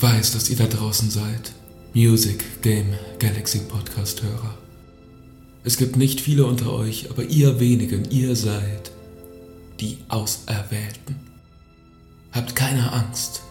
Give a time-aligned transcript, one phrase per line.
[0.00, 1.52] Ich weiß, dass ihr da draußen seid.
[1.92, 4.56] Music Game Galaxy Podcast Hörer.
[5.62, 8.92] Es gibt nicht viele unter euch, aber ihr wenigen, ihr seid
[9.78, 11.16] die Auserwählten.
[12.32, 13.42] Habt keine Angst.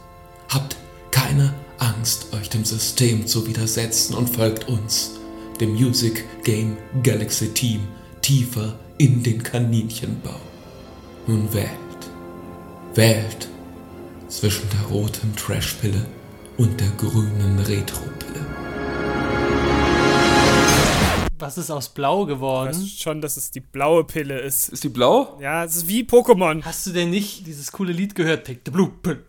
[0.50, 0.76] Habt
[1.12, 5.12] keine Angst, euch dem System zu widersetzen und folgt uns,
[5.62, 7.82] dem Music Game Galaxy Team,
[8.24, 10.42] tiefer in den Kaninchenbau.
[11.28, 11.70] Nun wählt.
[12.96, 13.48] Wählt
[14.30, 16.08] zwischen der roten Trashpille
[16.60, 18.46] und der grünen Retropille.
[21.40, 22.72] Was ist aus Blau geworden?
[22.72, 24.68] Ich weiß schon, dass es die blaue Pille ist.
[24.68, 25.40] Ist die blau?
[25.42, 26.62] Ja, es ist wie Pokémon.
[26.64, 28.46] Hast du denn nicht dieses coole Lied gehört?
[28.46, 29.24] Take the blue pill.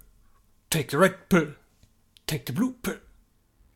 [0.71, 1.55] Take the red pill.
[2.27, 3.01] Take the blue pill.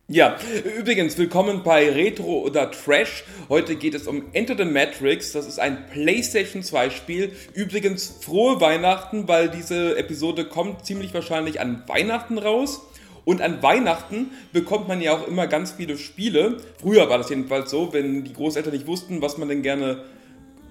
[0.09, 0.37] Ja,
[0.77, 3.25] übrigens, willkommen bei Retro oder Trash.
[3.49, 5.31] Heute geht es um Enter the Matrix.
[5.31, 7.33] Das ist ein PlayStation 2 Spiel.
[7.55, 12.83] Übrigens, frohe Weihnachten, weil diese Episode kommt ziemlich wahrscheinlich an Weihnachten raus.
[13.25, 16.59] Und an Weihnachten bekommt man ja auch immer ganz viele Spiele.
[16.81, 20.05] Früher war das jedenfalls so, wenn die Großeltern nicht wussten, was man denn gerne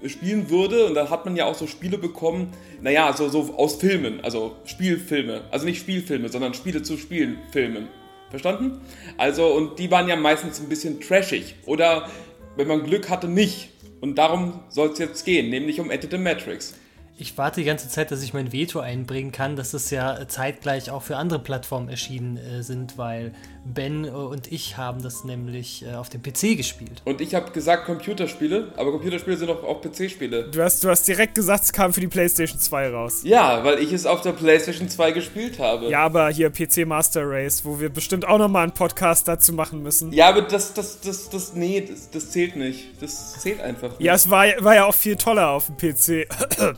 [0.05, 0.85] spielen würde.
[0.85, 4.55] Und dann hat man ja auch so Spiele bekommen, naja, so, so aus Filmen, also
[4.65, 5.41] Spielfilme.
[5.51, 7.87] Also nicht Spielfilme, sondern Spiele zu spielen, Filmen.
[8.29, 8.81] Verstanden?
[9.17, 11.55] Also, und die waren ja meistens ein bisschen trashig.
[11.65, 12.09] Oder,
[12.55, 13.69] wenn man Glück hatte, nicht.
[14.01, 16.75] Und darum soll es jetzt gehen, nämlich um the Matrix.
[17.15, 20.89] Ich warte die ganze Zeit, dass ich mein Veto einbringen kann, dass es ja zeitgleich
[20.89, 23.33] auch für andere Plattformen erschienen äh, sind, weil
[23.65, 27.03] Ben äh, und ich haben das nämlich äh, auf dem PC gespielt.
[27.05, 30.49] Und ich habe gesagt Computerspiele, aber Computerspiele sind auch, auch PC-Spiele.
[30.49, 33.21] Du hast, du hast direkt gesagt, es kam für die PlayStation 2 raus.
[33.23, 35.89] Ja, weil ich es auf der PlayStation 2 gespielt habe.
[35.89, 39.83] Ja, aber hier PC Master Race, wo wir bestimmt auch nochmal einen Podcast dazu machen
[39.83, 40.11] müssen.
[40.13, 43.01] Ja, aber das, das, das, das, nee, das, das zählt nicht.
[43.01, 44.01] Das zählt einfach nicht.
[44.01, 46.27] Ja, es war, war ja auch viel toller auf dem PC.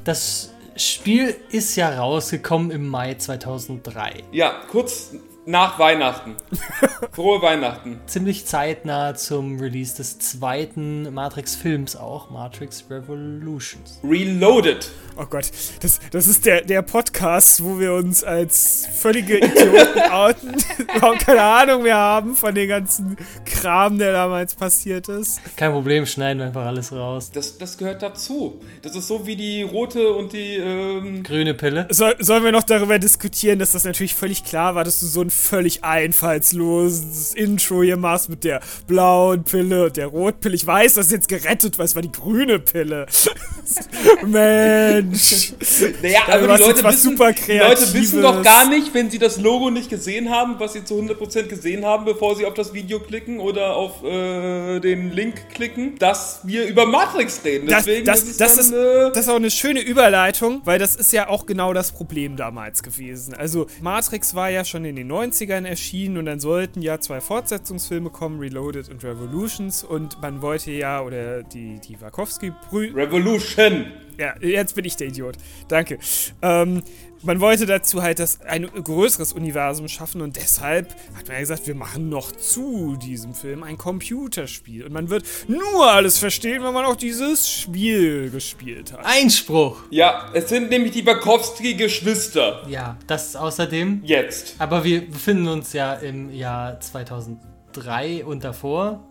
[0.03, 0.34] Das
[0.77, 4.23] Spiel ist ja rausgekommen im Mai 2003.
[4.33, 5.13] Ja, kurz
[5.45, 6.35] nach Weihnachten.
[7.11, 7.99] Frohe Weihnachten.
[8.07, 13.99] Ziemlich zeitnah zum Release des zweiten Matrix-Films auch, Matrix Revolutions.
[14.03, 14.89] Reloaded.
[15.17, 15.49] Oh Gott,
[15.81, 21.41] das, das ist der, der Podcast, wo wir uns als völlige Idioten outen, überhaupt keine
[21.41, 25.39] Ahnung mehr haben von dem ganzen Kram, der damals passiert ist.
[25.55, 27.31] Kein Problem, schneiden wir einfach alles raus.
[27.31, 28.61] Das, das gehört dazu.
[28.81, 30.55] Das ist so wie die rote und die.
[30.55, 31.87] Ähm Grüne Pille.
[31.91, 35.21] Soll, sollen wir noch darüber diskutieren, dass das natürlich völlig klar war, dass du so
[35.21, 40.55] ein völlig einfallsloses Intro hier machst mit der blauen Pille und der Rotpille.
[40.55, 43.05] Ich weiß, das ist jetzt gerettet, weil es war die grüne Pille.
[44.25, 45.53] Mensch.
[46.01, 49.69] Naja, aber warst die Leute, wissen, Leute wissen doch gar nicht, wenn sie das Logo
[49.69, 53.39] nicht gesehen haben, was sie zu 100% gesehen haben, bevor sie auf das Video klicken
[53.39, 57.67] oder auf äh, den Link klicken, dass wir über Matrix reden.
[57.67, 60.61] Das, Deswegen das, ist es das, dann, ist, äh, das ist auch eine schöne Überleitung,
[60.63, 63.33] weil das ist ja auch genau das Problem damals gewesen.
[63.33, 68.09] Also Matrix war ja schon in den 90ern erschienen und dann sollten ja zwei Fortsetzungsfilme
[68.09, 73.85] kommen, Reloaded und Revolutions und man wollte ja, oder die, die Wachowski-Brüder, Revolution.
[74.17, 75.37] ja, jetzt bin ich der Idiot.
[75.67, 75.99] Danke.
[76.41, 76.81] Ähm,
[77.25, 81.67] man wollte dazu halt das ein größeres Universum schaffen und deshalb hat man ja gesagt,
[81.67, 84.85] wir machen noch zu diesem Film ein Computerspiel.
[84.85, 89.05] Und man wird nur alles verstehen, wenn man auch dieses Spiel gespielt hat.
[89.05, 89.83] Einspruch!
[89.89, 92.63] Ja, es sind nämlich die Wachowski-Geschwister.
[92.69, 94.01] Ja, das außerdem.
[94.03, 94.55] Jetzt.
[94.59, 99.07] Aber wir befinden uns ja im Jahr 2003 und davor.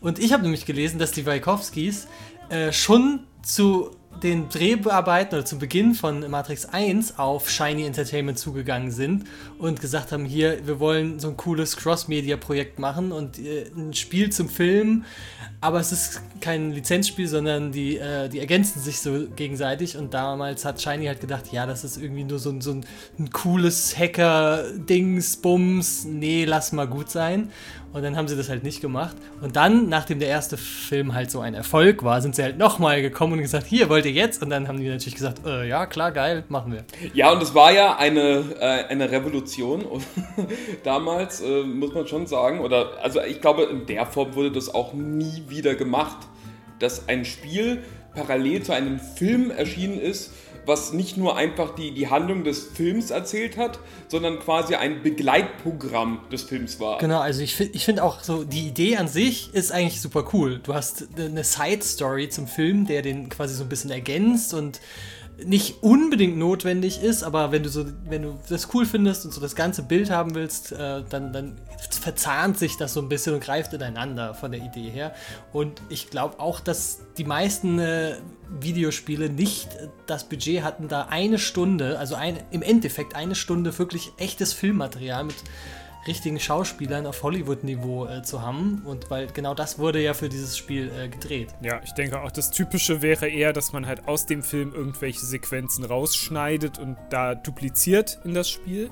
[0.00, 2.08] Und ich habe nämlich gelesen, dass die Wajkowskis
[2.50, 3.90] äh, schon zu
[4.22, 9.24] den Dreharbeiten oder zum Beginn von Matrix 1 auf Shiny Entertainment zugegangen sind
[9.58, 14.30] und gesagt haben, hier, wir wollen so ein cooles Cross-Media-Projekt machen und äh, ein Spiel
[14.30, 15.04] zum Film,
[15.60, 19.96] aber es ist kein Lizenzspiel, sondern die, äh, die ergänzen sich so gegenseitig.
[19.96, 22.84] Und damals hat Shiny halt gedacht, ja, das ist irgendwie nur so so ein,
[23.18, 27.50] ein cooles Hacker-Dings, Bums, nee, lass mal gut sein.
[27.92, 29.16] Und dann haben sie das halt nicht gemacht.
[29.40, 33.00] Und dann, nachdem der erste Film halt so ein Erfolg war, sind sie halt nochmal
[33.00, 34.42] gekommen und gesagt, hier, wollt ihr jetzt?
[34.42, 36.84] Und dann haben die natürlich gesagt, äh, ja, klar, geil, machen wir.
[37.14, 39.86] Ja, und es war ja eine, äh, eine Revolution
[40.84, 44.74] damals, äh, muss man schon sagen, oder also ich glaube, in der Form wurde das
[44.74, 46.18] auch nie wieder gemacht,
[46.78, 47.82] dass ein Spiel
[48.14, 50.32] parallel zu einem Film erschienen ist,
[50.68, 56.20] was nicht nur einfach die, die Handlung des Films erzählt hat, sondern quasi ein Begleitprogramm
[56.30, 56.98] des Films war.
[56.98, 60.60] Genau, also ich, ich finde auch so, die Idee an sich ist eigentlich super cool.
[60.62, 64.80] Du hast eine Side-Story zum Film, der den quasi so ein bisschen ergänzt und
[65.44, 69.40] nicht unbedingt notwendig ist, aber wenn du so, wenn du das cool findest und so
[69.40, 71.56] das ganze Bild haben willst, äh, dann, dann
[71.90, 75.14] verzahnt sich das so ein bisschen und greift ineinander von der Idee her.
[75.52, 78.16] Und ich glaube auch, dass die meisten äh,
[78.60, 79.68] Videospiele nicht
[80.06, 85.24] das Budget hatten, da eine Stunde, also ein, im Endeffekt eine Stunde wirklich echtes Filmmaterial
[85.24, 85.36] mit
[86.06, 88.82] richtigen Schauspielern auf Hollywood-Niveau äh, zu haben.
[88.84, 91.54] Und weil genau das wurde ja für dieses Spiel äh, gedreht.
[91.62, 95.24] Ja, ich denke auch, das Typische wäre eher, dass man halt aus dem Film irgendwelche
[95.24, 98.90] Sequenzen rausschneidet und da dupliziert in das Spiel.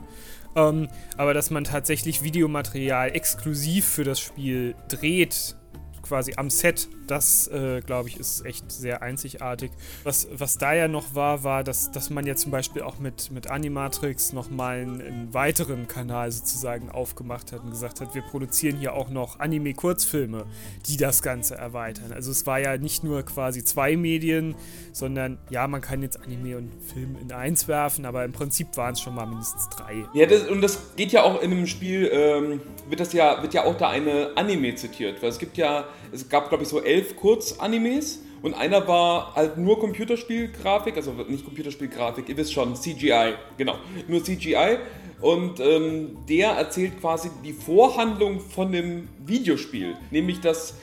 [0.56, 5.54] Ähm, aber dass man tatsächlich Videomaterial exklusiv für das Spiel dreht,
[6.02, 9.70] quasi am Set, das äh, glaube ich ist echt sehr einzigartig.
[10.04, 13.30] Was, was da ja noch war, war, dass, dass man ja zum Beispiel auch mit,
[13.30, 18.76] mit Animatrix nochmal einen, einen weiteren Kanal sozusagen aufgemacht hat und gesagt hat, wir produzieren
[18.76, 20.46] hier auch noch Anime-Kurzfilme,
[20.86, 22.12] die das Ganze erweitern.
[22.12, 24.54] Also es war ja nicht nur quasi zwei Medien,
[24.92, 28.94] sondern ja, man kann jetzt Anime und Film in eins werfen, aber im Prinzip waren
[28.94, 30.04] es schon mal mindestens drei.
[30.14, 33.54] Ja, das, und das geht ja auch in einem Spiel, ähm, wird das ja, wird
[33.54, 36.82] ja auch da eine Anime zitiert, weil es gibt ja, es gab glaube ich so
[36.82, 43.34] elf Kurzanimes und einer war halt nur Computerspielgrafik, also nicht Computerspielgrafik, ihr wisst schon, CGI,
[43.56, 43.76] genau,
[44.08, 44.78] nur CGI
[45.20, 50.74] und ähm, der erzählt quasi die Vorhandlung von dem Videospiel, nämlich dass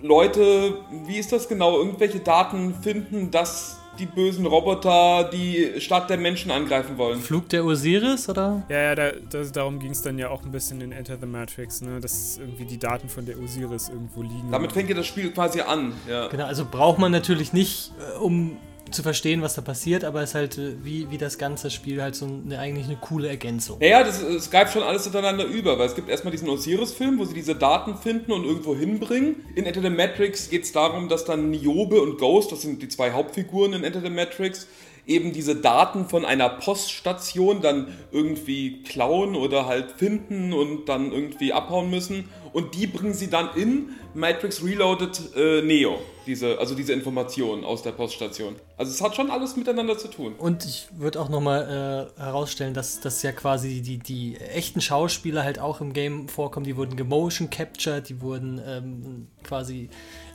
[0.00, 6.18] Leute, wie ist das genau, irgendwelche Daten finden, dass die bösen Roboter die Stadt der
[6.18, 7.20] Menschen angreifen wollen.
[7.20, 8.62] Flug der Osiris, oder?
[8.68, 11.26] Ja, ja, da, das, darum ging es dann ja auch ein bisschen in Enter the
[11.26, 12.00] Matrix, ne?
[12.00, 14.50] dass irgendwie die Daten von der Osiris irgendwo liegen.
[14.50, 15.92] Damit fängt ja das Spiel quasi an.
[16.08, 16.28] Ja.
[16.28, 18.56] Genau, also braucht man natürlich nicht, äh, um
[18.90, 22.02] zu verstehen, was da passiert, aber es ist halt äh, wie, wie das ganze Spiel
[22.02, 23.78] halt so eine, eigentlich eine coole Ergänzung.
[23.78, 27.24] Naja, das, es greift schon alles miteinander über, weil es gibt erstmal diesen Osiris-Film, wo
[27.24, 29.36] sie diese Daten finden und irgendwo hinbringen.
[29.54, 32.88] In Enter the Matrix geht es darum, dass dann Niobe und Ghost, das sind die
[32.88, 34.66] zwei Hauptfiguren in Enter the Matrix,
[35.06, 41.52] eben diese Daten von einer Poststation dann irgendwie klauen oder halt finden und dann irgendwie
[41.52, 42.28] abhauen müssen.
[42.52, 47.82] Und die bringen sie dann in Matrix Reloaded äh, Neo, diese, also diese Informationen aus
[47.82, 48.56] der Poststation.
[48.76, 50.34] Also es hat schon alles miteinander zu tun.
[50.38, 55.44] Und ich würde auch nochmal äh, herausstellen, dass das ja quasi die, die echten Schauspieler
[55.44, 56.64] halt auch im Game vorkommen.
[56.64, 59.90] Die wurden gemotion captured, die wurden ähm, quasi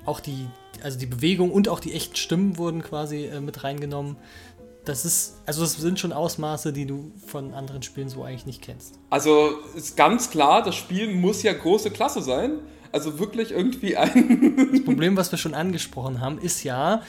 [0.06, 0.48] auch die,
[0.84, 4.18] also die Bewegung und auch die echten Stimmen wurden quasi äh, mit reingenommen.
[4.86, 8.62] Das ist, also das sind schon Ausmaße, die du von anderen Spielen so eigentlich nicht
[8.62, 9.00] kennst.
[9.10, 12.60] Also ist ganz klar, das Spiel muss ja große Klasse sein.
[12.92, 14.56] Also wirklich irgendwie ein.
[14.72, 17.02] Das Problem, was wir schon angesprochen haben, ist ja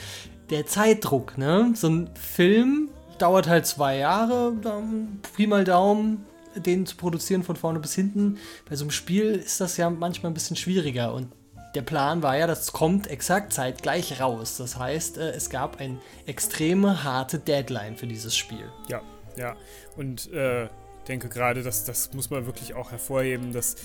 [0.50, 1.38] der Zeitdruck.
[1.38, 1.72] Ne?
[1.74, 2.88] So ein Film
[3.18, 8.38] dauert halt zwei Jahre, dann Pi mal Daumen, den zu produzieren von vorne bis hinten.
[8.68, 11.28] Bei so einem Spiel ist das ja manchmal ein bisschen schwieriger und
[11.74, 14.56] der Plan war ja, das kommt exakt zeitgleich raus.
[14.56, 18.70] Das heißt, äh, es gab eine extreme harte Deadline für dieses Spiel.
[18.88, 19.02] Ja,
[19.36, 19.54] ja.
[19.96, 20.68] Und äh,
[21.08, 23.76] denke gerade, dass das muss man wirklich auch hervorheben, dass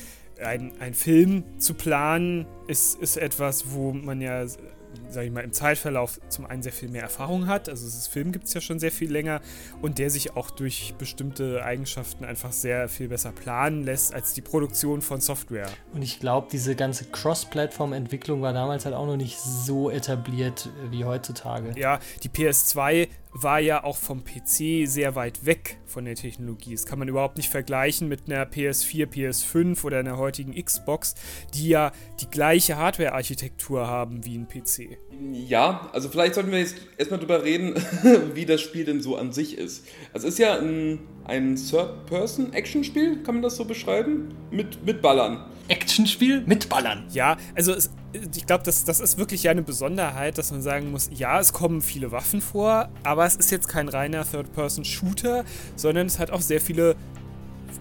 [0.44, 4.46] ein, ein Film zu planen ist, ist etwas, wo man ja
[5.10, 7.70] sage ich mal, im Zeitverlauf zum einen sehr viel mehr Erfahrung hat.
[7.70, 9.42] Also das Film gibt es ja schon sehr viel länger
[9.82, 14.42] und der sich auch durch bestimmte Eigenschaften einfach sehr viel besser planen lässt als die
[14.42, 15.70] Produktion von Software.
[15.94, 21.06] Und ich glaube, diese ganze Cross-Plattform-Entwicklung war damals halt auch noch nicht so etabliert wie
[21.06, 21.72] heutzutage.
[21.78, 26.74] Ja, die PS2 war ja auch vom PC sehr weit weg von der Technologie.
[26.74, 31.16] Das kann man überhaupt nicht vergleichen mit einer PS4, PS5 oder einer heutigen Xbox,
[31.54, 31.92] die ja
[32.22, 34.98] die gleiche Hardware-Architektur haben wie ein PC.
[35.32, 37.76] Ja, also vielleicht sollten wir jetzt erstmal drüber reden,
[38.34, 39.86] wie das Spiel denn so an sich ist.
[40.14, 44.34] Also es ist ja ein, ein Third-Person-Action-Spiel, kann man das so beschreiben?
[44.52, 45.46] Mit, mit Ballern.
[45.68, 47.06] Actionspiel mit Ballern.
[47.12, 47.90] Ja, also es,
[48.36, 51.54] ich glaube, das, das ist wirklich ja eine Besonderheit, dass man sagen muss, ja, es
[51.54, 56.42] kommen viele Waffen vor, aber es ist jetzt kein reiner Third-Person-Shooter, sondern es hat auch
[56.42, 56.96] sehr viele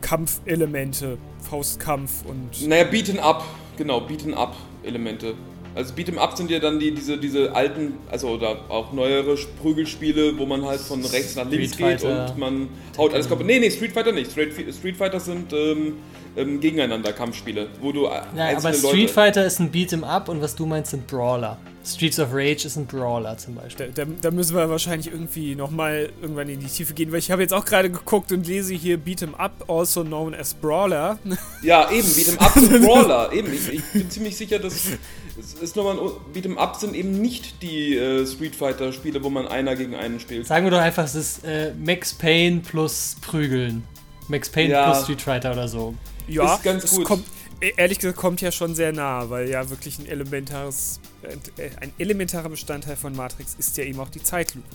[0.01, 2.67] Kampfelemente, Faustkampf und...
[2.69, 3.45] Naja, Beaten Up,
[3.77, 5.35] genau, Beaten Up-Elemente.
[5.75, 10.39] Also Beat'em Up sind ja dann die, diese, diese alten, also oder auch neuere Prügelspiele,
[10.39, 12.27] wo man halt von rechts nach links Street geht Fighter.
[12.31, 13.47] und man haut alles kaputt.
[13.47, 14.31] Nee, nee, Street Fighter nicht.
[14.33, 15.95] Street, Street Fighter sind ähm,
[16.37, 19.13] ähm, gegeneinander Kampfspiele, wo du Ja, einzelne aber Street Leute...
[19.13, 21.59] Fighter ist ein Beat'em Up und was du meinst sind Brawler.
[21.85, 23.91] Streets of Rage ist ein Brawler zum Beispiel.
[23.93, 27.31] Da, da, da müssen wir wahrscheinlich irgendwie nochmal irgendwann in die Tiefe gehen, weil ich
[27.33, 31.19] habe jetzt auch gerade geguckt und lese hier Beat'em Up, also known as Brawler.
[31.63, 33.33] Ja, eben, Beat'em Up sind Brawler.
[33.33, 34.75] eben, ich, ich bin ziemlich sicher, dass
[35.39, 39.31] es ist nochmal ein Beat'em Up sind eben nicht die äh, Street Fighter Spiele, wo
[39.31, 40.47] man einer gegen einen spielt.
[40.47, 43.85] Sagen wir doch einfach, es ist äh, Max Payne plus Prügeln.
[44.29, 44.91] Max Payne Ja.
[44.91, 45.95] plus Street Fighter oder so.
[46.29, 47.05] Ja, Ist ganz es gut.
[47.05, 47.25] kommt,
[47.61, 51.93] e- ehrlich gesagt, kommt ja schon sehr nah, weil ja wirklich ein elementares, äh, ein
[51.99, 54.67] elementarer Bestandteil von Matrix ist ja eben auch die Zeitlupe.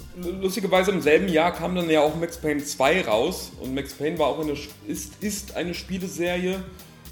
[0.41, 4.19] Lustigerweise im selben Jahr kam dann ja auch Max Payne 2 raus und Max Payne
[4.19, 4.53] war auch eine,
[4.87, 6.61] ist, ist eine Spieleserie,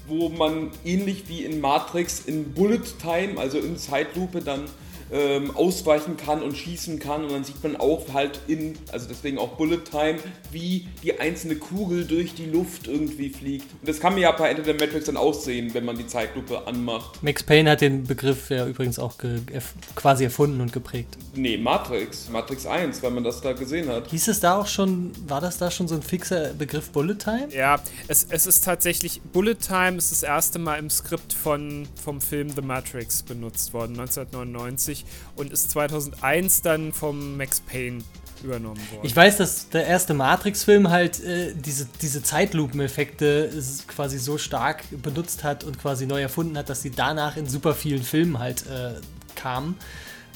[0.08, 4.64] wo man ähnlich wie in Matrix in Bullet Time, also in Zeitlupe, dann
[5.12, 7.24] ähm, ausweichen kann und schießen kann.
[7.24, 10.18] Und dann sieht man auch halt in, also deswegen auch Bullet Time,
[10.50, 13.66] wie die einzelne Kugel durch die Luft irgendwie fliegt.
[13.80, 16.66] Und das kann man ja bei Enter the Matrix dann aussehen, wenn man die Zeitlupe
[16.66, 17.22] anmacht.
[17.22, 21.16] Max Payne hat den Begriff ja übrigens auch ge erf quasi erfunden und geprägt.
[21.34, 22.28] Nee, Matrix.
[22.28, 24.08] Matrix 1, weil man das da gesehen hat.
[24.08, 27.48] Hieß es da auch schon, war das da schon so ein fixer Begriff Bullet Time?
[27.50, 32.20] Ja, es, es ist tatsächlich, Bullet Time ist das erste Mal im Skript von, vom
[32.20, 34.95] Film The Matrix benutzt worden, 1999
[35.36, 38.02] und ist 2001 dann vom Max Payne
[38.42, 39.04] übernommen worden.
[39.04, 43.50] Ich weiß, dass der erste Matrix-Film halt äh, diese, diese Zeitlupeneffekte
[43.88, 47.74] quasi so stark benutzt hat und quasi neu erfunden hat, dass sie danach in super
[47.74, 48.94] vielen Filmen halt äh,
[49.34, 49.76] kamen.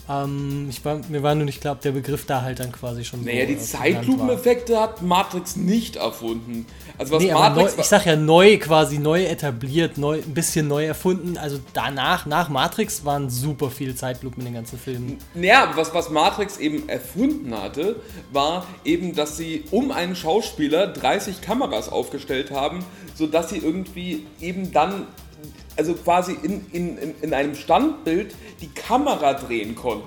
[0.08, 3.04] Ähm, ich war, mir war nur nicht klar, ob der Begriff da halt dann quasi
[3.04, 6.66] schon Naja, so, die äh, Zeitlupeneffekte hat Matrix nicht erfunden.
[7.00, 10.34] Also was Nee, aber neu, Matrix ich sag ja neu, quasi neu etabliert, neu, ein
[10.34, 11.38] bisschen neu erfunden.
[11.38, 15.16] Also danach, nach Matrix waren super viele Zeitlupen in den ganzen Filmen.
[15.34, 17.96] Naja, was, was Matrix eben erfunden hatte,
[18.32, 24.70] war eben, dass sie um einen Schauspieler 30 Kameras aufgestellt haben, sodass sie irgendwie eben
[24.70, 25.06] dann,
[25.78, 30.06] also quasi in, in, in, in einem Standbild die Kamera drehen konnten.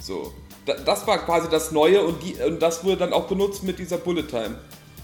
[0.00, 0.32] So.
[0.64, 3.80] Da- Das war quasi das Neue und, die, und das wurde dann auch benutzt mit
[3.80, 4.58] dieser Bullet Time.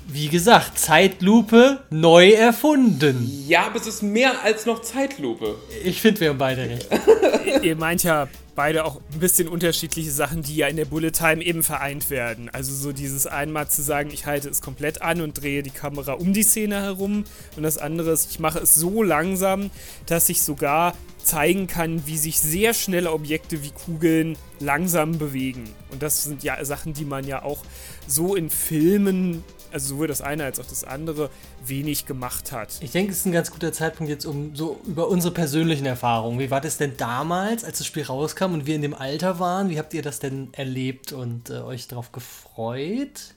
[0.08, 3.44] Wie gesagt, Zeitlupe neu erfunden.
[3.48, 5.56] Ja, aber es ist mehr als noch Zeitlupe.
[5.84, 6.88] Ich finde, wir haben beide recht.
[7.62, 11.44] Ihr meint ja beide auch ein bisschen unterschiedliche Sachen, die ja in der Bullet Time
[11.44, 12.48] eben vereint werden.
[12.50, 16.14] Also so dieses einmal zu sagen, ich halte es komplett an und drehe die Kamera
[16.14, 17.25] um die Szene herum
[17.56, 19.70] und das andere ist, ich mache es so langsam,
[20.06, 25.64] dass ich sogar zeigen kann, wie sich sehr schnelle Objekte wie Kugeln langsam bewegen.
[25.90, 27.64] Und das sind ja Sachen, die man ja auch
[28.06, 29.44] so in Filmen,
[29.76, 31.28] also sowohl das eine als auch das andere,
[31.64, 32.78] wenig gemacht hat.
[32.80, 36.38] Ich denke, es ist ein ganz guter Zeitpunkt jetzt, um so über unsere persönlichen Erfahrungen.
[36.38, 39.68] Wie war das denn damals, als das Spiel rauskam und wir in dem Alter waren?
[39.68, 43.35] Wie habt ihr das denn erlebt und äh, euch darauf gefreut?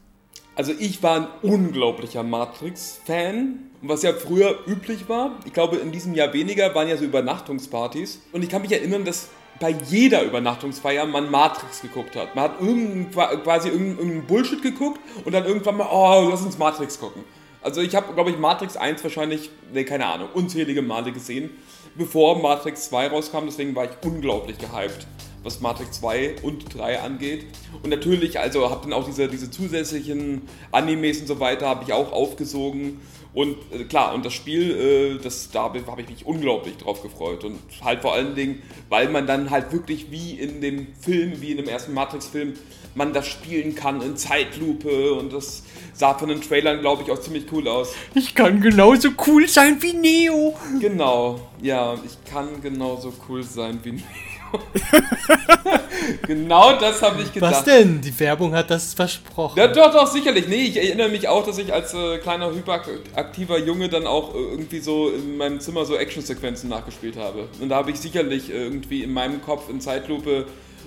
[0.55, 5.39] Also ich war ein unglaublicher Matrix-Fan, was ja früher üblich war.
[5.45, 8.21] Ich glaube, in diesem Jahr weniger waren ja so Übernachtungspartys.
[8.31, 9.29] Und ich kann mich erinnern, dass
[9.59, 12.35] bei jeder Übernachtungsfeier man Matrix geguckt hat.
[12.35, 13.11] Man hat irgendein,
[13.43, 17.23] quasi irgendeinen Bullshit geguckt und dann irgendwann mal, oh, lass uns Matrix gucken.
[17.61, 21.49] Also ich habe, glaube ich, Matrix 1 wahrscheinlich, ne, keine Ahnung, unzählige Male gesehen,
[21.95, 23.45] bevor Matrix 2 rauskam.
[23.45, 25.07] Deswegen war ich unglaublich gehypt,
[25.43, 27.47] was Matrix 2 und 3 angeht.
[27.83, 31.91] Und natürlich, also habe dann auch diese, diese zusätzlichen Animes und so weiter, habe ich
[31.91, 33.01] auch aufgesogen.
[33.33, 37.43] Und äh, klar, und das Spiel, äh, das, da habe ich mich unglaublich drauf gefreut.
[37.43, 41.51] Und halt vor allen Dingen, weil man dann halt wirklich wie in dem Film, wie
[41.51, 42.53] in dem ersten Matrix-Film,
[42.95, 45.13] man das spielen kann in Zeitlupe.
[45.13, 47.93] Und das sah von den Trailern, glaube ich, auch ziemlich cool aus.
[48.15, 50.55] Ich kann genauso cool sein wie Neo.
[50.79, 54.03] Genau, ja, ich kann genauso cool sein wie Neo.
[56.27, 57.51] genau das habe ich gedacht.
[57.51, 58.01] Was denn?
[58.01, 59.57] Die Werbung hat das versprochen.
[59.57, 60.47] Ja, doch, doch, sicherlich.
[60.47, 64.37] Nee, ich erinnere mich auch, dass ich als äh, kleiner hyperaktiver Junge dann auch äh,
[64.37, 67.47] irgendwie so in meinem Zimmer so Actionsequenzen nachgespielt habe.
[67.59, 70.45] Und da habe ich sicherlich äh, irgendwie in meinem Kopf in Zeitlupe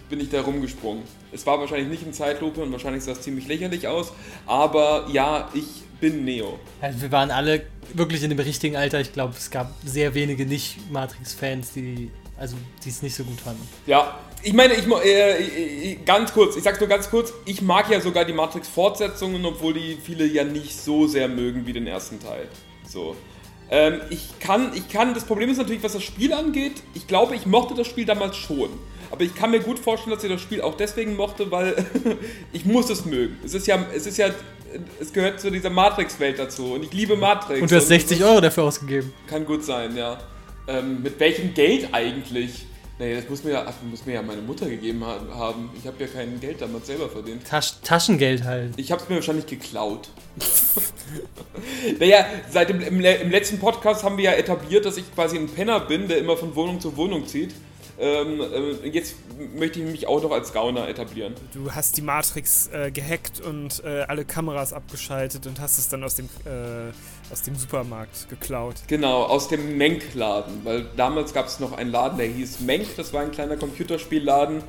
[0.09, 1.05] bin ich da rumgesprungen.
[1.33, 4.13] Es war wahrscheinlich nicht in Zeitlupe und wahrscheinlich sah es ziemlich lächerlich aus,
[4.47, 5.65] aber ja, ich
[6.03, 6.59] bin Neo.
[6.83, 7.63] Also wir waren alle
[7.95, 9.01] wirklich in dem richtigen Alter.
[9.01, 12.11] Ich glaube, es gab sehr wenige Nicht-Matrix-Fans, die
[12.43, 13.67] also die es nicht so gut fanden.
[13.87, 17.63] Ja, ich meine, ich, mo- äh, äh, ganz kurz, ich sag's nur ganz kurz, ich
[17.63, 21.87] mag ja sogar die Matrix-Fortsetzungen, obwohl die viele ja nicht so sehr mögen wie den
[21.87, 22.49] ersten Teil.
[22.89, 23.15] So.
[23.71, 27.37] Ähm, ich kann, ich kann, das Problem ist natürlich, was das Spiel angeht, ich glaube,
[27.37, 28.71] ich mochte das Spiel damals schon.
[29.13, 31.87] Aber ich kann mir gut vorstellen, dass ich das Spiel auch deswegen mochte, weil
[32.53, 33.39] ich muss es mögen.
[33.45, 34.31] Es ist ja, es ist ja,
[35.01, 37.63] es gehört zu dieser Matrix-Welt dazu und ich liebe Matrix.
[37.63, 39.13] Und du hast es 60 ist- Euro dafür ausgegeben.
[39.29, 40.19] kann gut sein, ja.
[40.69, 42.67] Ähm, mit welchem Geld eigentlich?
[42.99, 45.71] Nee, das muss mir ja, muss mir ja meine Mutter gegeben ha- haben.
[45.77, 47.45] Ich habe ja kein Geld damals selber verdient.
[47.47, 48.75] Tasch Taschengeld halt.
[48.77, 50.09] Ich habe es mir wahrscheinlich geklaut.
[51.99, 55.49] naja, seit dem im, im letzten Podcast haben wir ja etabliert, dass ich quasi ein
[55.49, 57.53] Penner bin, der immer von Wohnung zu Wohnung zieht.
[58.03, 59.15] Ähm, äh, jetzt
[59.55, 61.35] möchte ich mich auch noch als Gauner etablieren.
[61.55, 66.03] Du hast die Matrix äh, gehackt und äh, alle Kameras abgeschaltet und hast es dann
[66.03, 66.91] aus dem, äh,
[67.33, 68.75] aus dem Supermarkt geklaut.
[68.89, 73.13] Genau, aus dem Menk-Laden, weil damals gab es noch einen Laden, der hieß Menk, das
[73.13, 74.65] war ein kleiner Computerspielladen,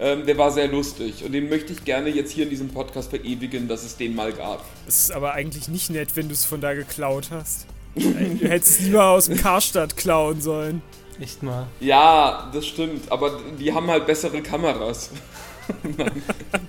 [0.00, 3.10] ähm, der war sehr lustig und den möchte ich gerne jetzt hier in diesem Podcast
[3.10, 4.64] verewigen, dass es den mal gab.
[4.86, 7.66] Es ist aber eigentlich nicht nett, wenn du es von da geklaut hast.
[7.94, 10.80] du hättest es lieber aus dem Karstadt klauen sollen.
[11.20, 11.66] Echt mal.
[11.80, 15.10] Ja, das stimmt, aber die haben halt bessere Kameras.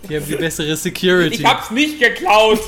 [0.09, 1.35] Die haben die bessere Security.
[1.35, 2.59] Ich hab's nicht geklaut!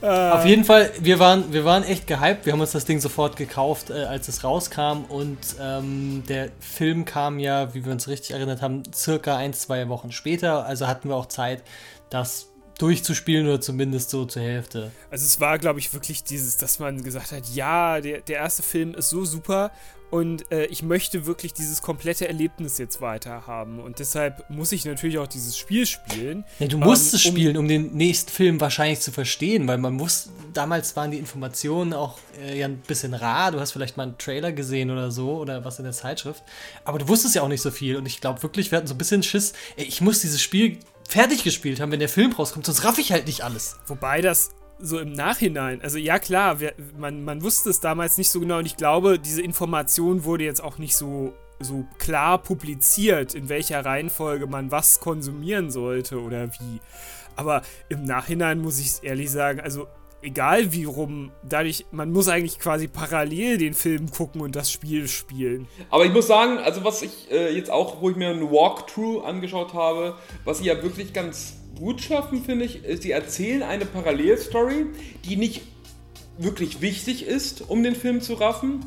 [0.00, 2.46] Auf jeden Fall, wir waren, wir waren echt gehypt.
[2.46, 5.04] Wir haben uns das Ding sofort gekauft, äh, als es rauskam.
[5.08, 9.88] Und ähm, der Film kam ja, wie wir uns richtig erinnert haben, circa ein, zwei
[9.88, 10.66] Wochen später.
[10.66, 11.62] Also hatten wir auch Zeit,
[12.10, 12.48] das
[12.80, 14.90] durchzuspielen oder zumindest so zur Hälfte.
[15.10, 18.62] Also es war, glaube ich, wirklich dieses, dass man gesagt hat, ja, der, der erste
[18.62, 19.70] Film ist so super
[20.10, 23.78] und äh, ich möchte wirklich dieses komplette Erlebnis jetzt weiter haben.
[23.78, 26.44] Und deshalb muss ich natürlich auch dieses Spiel spielen.
[26.58, 29.94] Ja, du musst ähm, es spielen, um den nächsten Film wahrscheinlich zu verstehen, weil man
[29.94, 33.52] muss, damals waren die Informationen auch äh, ja ein bisschen rar.
[33.52, 36.42] Du hast vielleicht mal einen Trailer gesehen oder so oder was in der Zeitschrift.
[36.84, 37.96] Aber du wusstest ja auch nicht so viel.
[37.96, 40.78] Und ich glaube wirklich, wir hatten so ein bisschen Schiss, ey, ich muss dieses Spiel
[41.10, 43.78] fertig gespielt haben, wenn der Film rauskommt, sonst raff ich halt nicht alles.
[43.86, 48.30] Wobei das so im Nachhinein, also ja klar, wir, man, man wusste es damals nicht
[48.30, 53.34] so genau und ich glaube, diese Information wurde jetzt auch nicht so, so klar publiziert,
[53.34, 56.80] in welcher Reihenfolge man was konsumieren sollte oder wie.
[57.36, 59.86] Aber im Nachhinein muss ich ehrlich sagen, also
[60.22, 65.08] egal wie rum, dadurch, man muss eigentlich quasi parallel den Film gucken und das Spiel
[65.08, 65.66] spielen.
[65.90, 69.24] Aber ich muss sagen, also was ich äh, jetzt auch, wo ich mir einen Walkthrough
[69.24, 73.86] angeschaut habe, was sie ja wirklich ganz gut schaffen, finde ich, ist, sie erzählen eine
[73.86, 74.86] Parallelstory,
[75.24, 75.62] die nicht
[76.38, 78.84] wirklich wichtig ist, um den Film zu raffen,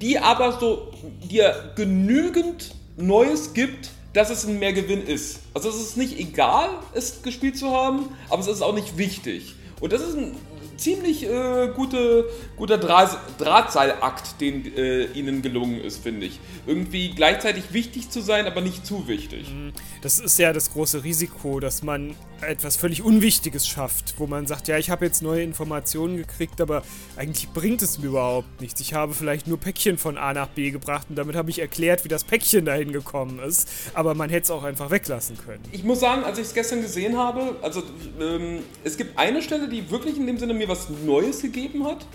[0.00, 0.92] die aber so
[1.28, 5.40] dir genügend Neues gibt, dass es ein Mehrgewinn ist.
[5.54, 9.54] Also es ist nicht egal, es gespielt zu haben, aber es ist auch nicht wichtig.
[9.80, 10.34] Und das ist ein
[10.76, 16.40] ziemlich äh, gute, guter Dra Drahtseilakt, den äh, ihnen gelungen ist, finde ich.
[16.66, 19.48] Irgendwie gleichzeitig wichtig zu sein, aber nicht zu wichtig.
[19.50, 19.72] Mhm.
[20.02, 24.68] Das ist ja das große Risiko, dass man etwas völlig Unwichtiges schafft, wo man sagt,
[24.68, 26.82] ja, ich habe jetzt neue Informationen gekriegt, aber
[27.16, 28.80] eigentlich bringt es mir überhaupt nichts.
[28.80, 32.04] Ich habe vielleicht nur Päckchen von A nach B gebracht und damit habe ich erklärt,
[32.04, 35.62] wie das Päckchen dahin gekommen ist, aber man hätte es auch einfach weglassen können.
[35.72, 37.82] Ich muss sagen, als ich es gestern gesehen habe, also
[38.20, 42.06] ähm, es gibt eine Stelle, die wirklich in dem Sinne mir was Neues gegeben hat.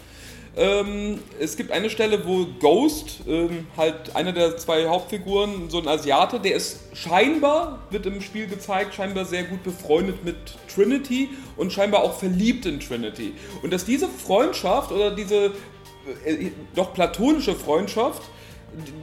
[0.57, 5.87] Ähm, es gibt eine Stelle, wo Ghost, ähm, halt einer der zwei Hauptfiguren, so ein
[5.87, 10.35] Asiate, der ist scheinbar, wird im Spiel gezeigt, scheinbar sehr gut befreundet mit
[10.73, 13.33] Trinity und scheinbar auch verliebt in Trinity.
[13.61, 15.53] Und dass diese Freundschaft oder diese
[16.25, 18.23] äh, doch platonische Freundschaft,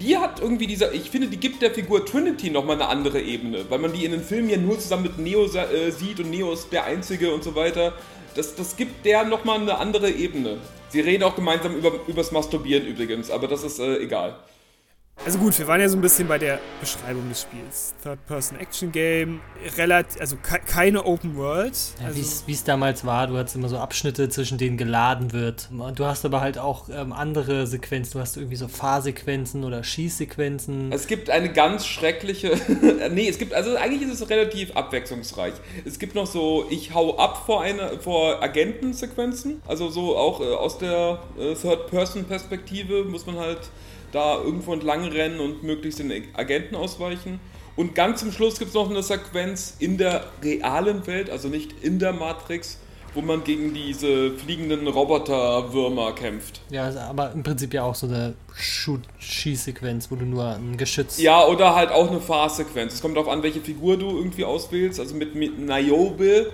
[0.00, 3.64] die hat irgendwie dieser, ich finde, die gibt der Figur Trinity nochmal eine andere Ebene,
[3.70, 6.52] weil man die in den Filmen ja nur zusammen mit Neo äh, sieht und Neo
[6.52, 7.94] ist der Einzige und so weiter
[8.38, 10.58] das, das gibt der nochmal eine andere Ebene.
[10.90, 14.36] Sie reden auch gemeinsam über, übers Masturbieren übrigens, aber das ist äh, egal.
[15.24, 17.94] Also gut, wir waren ja so ein bisschen bei der Beschreibung des Spiels.
[18.02, 19.40] Third-Person-Action-Game,
[19.76, 21.76] relativ, also ke keine Open World.
[22.00, 25.68] Ja, also Wie es damals war, du hattest immer so Abschnitte, zwischen denen geladen wird.
[25.96, 28.12] Du hast aber halt auch ähm, andere Sequenzen.
[28.12, 30.92] Du hast irgendwie so Fahrsequenzen oder Schießsequenzen.
[30.92, 32.52] Es gibt eine ganz schreckliche.
[33.10, 35.54] nee, es gibt, also eigentlich ist es relativ abwechslungsreich.
[35.84, 39.62] Es gibt noch so, ich hau ab vor, eine, vor Agentensequenzen.
[39.66, 43.70] Also so auch äh, aus der äh, Third-Person-Perspektive muss man halt
[44.12, 47.40] da irgendwo entlang rennen und möglichst den Agenten ausweichen.
[47.76, 51.72] Und ganz zum Schluss gibt es noch eine Sequenz in der realen Welt, also nicht
[51.82, 52.78] in der Matrix,
[53.14, 56.60] wo man gegen diese fliegenden Roboterwürmer kämpft.
[56.70, 58.34] Ja, aber im Prinzip ja auch so eine
[59.18, 61.18] Schießsequenz, wo du nur ein Geschütz.
[61.18, 62.94] Ja, oder halt auch eine Fahrsequenz.
[62.94, 64.98] Es kommt darauf an, welche Figur du irgendwie auswählst.
[64.98, 66.52] Also mit, mit Niobe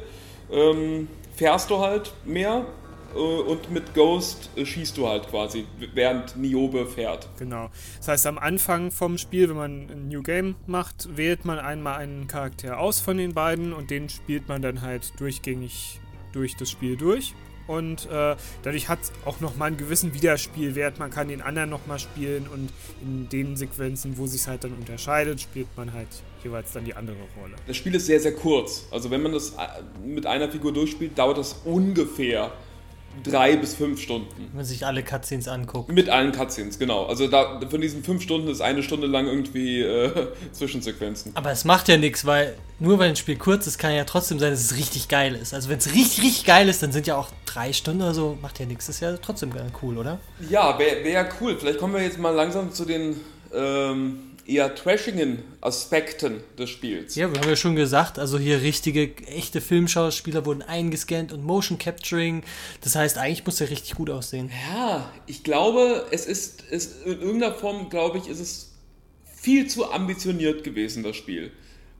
[0.52, 2.66] ähm, fährst du halt mehr
[3.14, 7.28] und mit Ghost äh, schießt du halt quasi, während Niobe fährt.
[7.38, 7.70] Genau.
[7.98, 11.98] Das heißt, am Anfang vom Spiel, wenn man ein New Game macht, wählt man einmal
[11.98, 16.00] einen Charakter aus von den beiden und den spielt man dann halt durchgängig
[16.32, 17.34] durch das Spiel durch.
[17.66, 20.98] Und äh, dadurch hat es auch nochmal einen gewissen Wiederspielwert.
[20.98, 25.40] Man kann den anderen nochmal spielen und in den Sequenzen, wo sich halt dann unterscheidet,
[25.40, 26.08] spielt man halt
[26.42, 27.54] jeweils dann die andere Rolle.
[27.66, 28.86] Das Spiel ist sehr, sehr kurz.
[28.90, 32.52] Also wenn man das äh, mit einer Figur durchspielt, dauert das ungefähr
[33.22, 34.28] drei bis fünf Stunden.
[34.36, 35.90] Wenn man sich alle Cutscenes anguckt.
[35.90, 37.06] Mit allen Cutscenes, genau.
[37.06, 41.32] Also da, von diesen fünf Stunden ist eine Stunde lang irgendwie äh, Zwischensequenzen.
[41.34, 44.38] Aber es macht ja nichts, weil nur weil ein Spiel kurz ist, kann ja trotzdem
[44.38, 45.54] sein, dass es richtig geil ist.
[45.54, 48.38] Also wenn es richtig, richtig geil ist, dann sind ja auch drei Stunden oder so,
[48.42, 48.86] macht ja nichts.
[48.86, 50.18] Das ist ja trotzdem cool, oder?
[50.50, 51.56] Ja, wäre wär cool.
[51.58, 53.20] Vielleicht kommen wir jetzt mal langsam zu den
[53.54, 57.14] ähm, eher trashigen Aspekten des Spiels.
[57.14, 61.78] Ja, wir haben ja schon gesagt, also hier richtige, echte Filmschauspieler wurden eingescannt und Motion
[61.78, 62.42] Capturing.
[62.82, 64.50] Das heißt, eigentlich muss der richtig gut aussehen.
[64.72, 68.72] Ja, ich glaube, es ist, es, in irgendeiner Form, glaube ich, ist es
[69.24, 71.50] viel zu ambitioniert gewesen, das Spiel.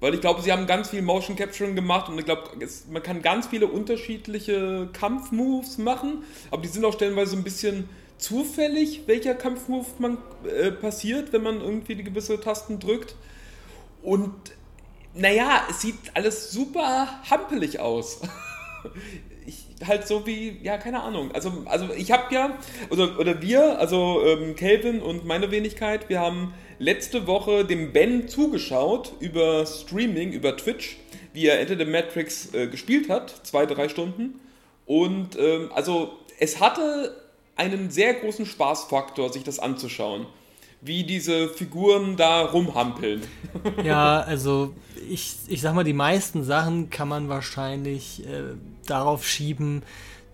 [0.01, 2.51] Weil ich glaube, sie haben ganz viel Motion Capturing gemacht und ich glaube,
[2.91, 7.89] man kann ganz viele unterschiedliche Kampfmoves machen, aber die sind auch stellenweise ein bisschen
[8.25, 13.15] zufällig, welcher Kampfmove man, äh, passiert, wenn man irgendwie die gewisse Tasten drückt.
[14.03, 14.33] Und
[15.15, 18.21] naja, es sieht alles super hampelig aus.
[19.47, 21.33] ich halt so wie, ja, keine Ahnung.
[21.33, 22.59] Also, also ich habe ja,
[22.91, 28.27] oder, oder wir, also ähm, Kelvin und meine Wenigkeit, wir haben letzte Woche dem Ben
[28.29, 30.97] zugeschaut über Streaming, über Twitch,
[31.35, 34.41] wie er Enter the Matrix äh, gespielt hat, zwei, drei Stunden.
[34.87, 37.24] Und ähm, also es hatte
[37.57, 40.27] einen sehr großen Spaßfaktor, sich das anzuschauen.
[40.81, 43.23] Wie diese Figuren da rumhampeln.
[43.85, 44.75] Ja, also
[45.09, 48.55] ich, ich sag mal, die meisten Sachen kann man wahrscheinlich äh,
[48.87, 49.83] darauf schieben,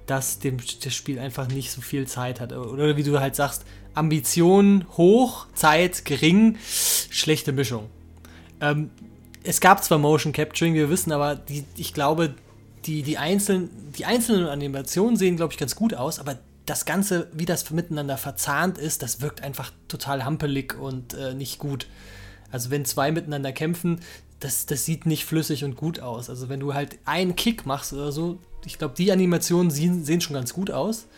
[0.07, 2.53] dass dem, das Spiel einfach nicht so viel Zeit hat.
[2.53, 6.57] Oder wie du halt sagst, Ambition hoch, Zeit gering,
[7.11, 7.89] schlechte Mischung.
[8.61, 8.91] Ähm,
[9.43, 12.35] es gab zwar Motion Capturing, wir wissen, aber die, ich glaube,
[12.87, 16.39] die, die, einzelnen, die einzelnen Animationen sehen, glaube ich, ganz gut aus, aber
[16.71, 21.59] das Ganze, wie das miteinander verzahnt ist, das wirkt einfach total hampelig und äh, nicht
[21.59, 21.89] gut.
[22.53, 23.99] Also wenn zwei miteinander kämpfen,
[24.39, 26.31] das, das sieht nicht flüssig und gut aus.
[26.31, 30.21] Also wenn du halt einen Kick machst oder so, ich glaube, die Animationen sehen, sehen
[30.21, 31.09] schon ganz gut aus,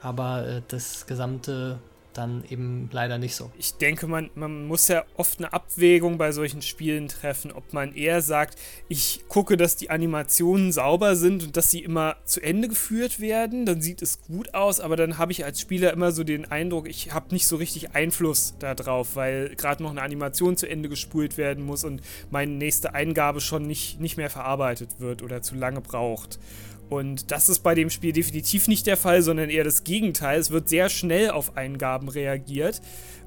[0.00, 1.78] aber äh, das gesamte
[2.18, 3.50] dann eben leider nicht so.
[3.58, 7.94] Ich denke, man, man muss ja oft eine Abwägung bei solchen Spielen treffen, ob man
[7.94, 12.68] eher sagt, ich gucke, dass die Animationen sauber sind und dass sie immer zu Ende
[12.68, 16.24] geführt werden, dann sieht es gut aus, aber dann habe ich als Spieler immer so
[16.24, 20.68] den Eindruck, ich habe nicht so richtig Einfluss darauf, weil gerade noch eine Animation zu
[20.68, 25.42] Ende gespult werden muss und meine nächste Eingabe schon nicht, nicht mehr verarbeitet wird oder
[25.42, 26.38] zu lange braucht.
[26.88, 30.40] Und das ist bei dem Spiel definitiv nicht der Fall, sondern eher das Gegenteil.
[30.40, 32.80] Es wird sehr schnell auf Eingaben reagiert.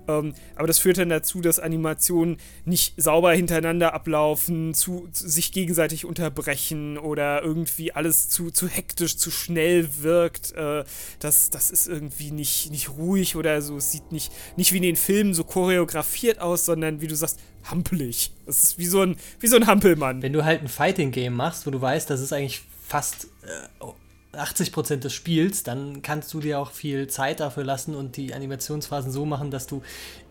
[0.07, 5.51] Ähm, aber das führt dann dazu, dass Animationen nicht sauber hintereinander ablaufen, zu, zu, sich
[5.51, 10.53] gegenseitig unterbrechen oder irgendwie alles zu, zu hektisch, zu schnell wirkt.
[10.53, 10.83] Äh,
[11.19, 13.77] das, das ist irgendwie nicht, nicht ruhig oder so.
[13.77, 17.39] Es sieht nicht, nicht wie in den Filmen so choreografiert aus, sondern wie du sagst,
[17.63, 18.31] hampelig.
[18.45, 20.21] Das ist wie so ein, wie so ein Hampelmann.
[20.21, 24.97] Wenn du halt ein Fighting-Game machst, wo du weißt, das ist eigentlich fast äh, 80%
[24.97, 29.25] des Spiels, dann kannst du dir auch viel Zeit dafür lassen und die Animationsphasen so
[29.25, 29.81] machen, dass du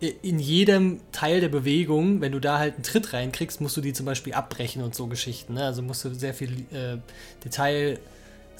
[0.01, 3.95] in jedem Teil der Bewegung, wenn du da halt einen Tritt reinkriegst, musst du die
[3.95, 5.55] zum Beispiel abbrechen und so Geschichten.
[5.55, 5.65] Ne?
[5.65, 6.99] Also musst du sehr viel äh,
[7.43, 7.99] Detail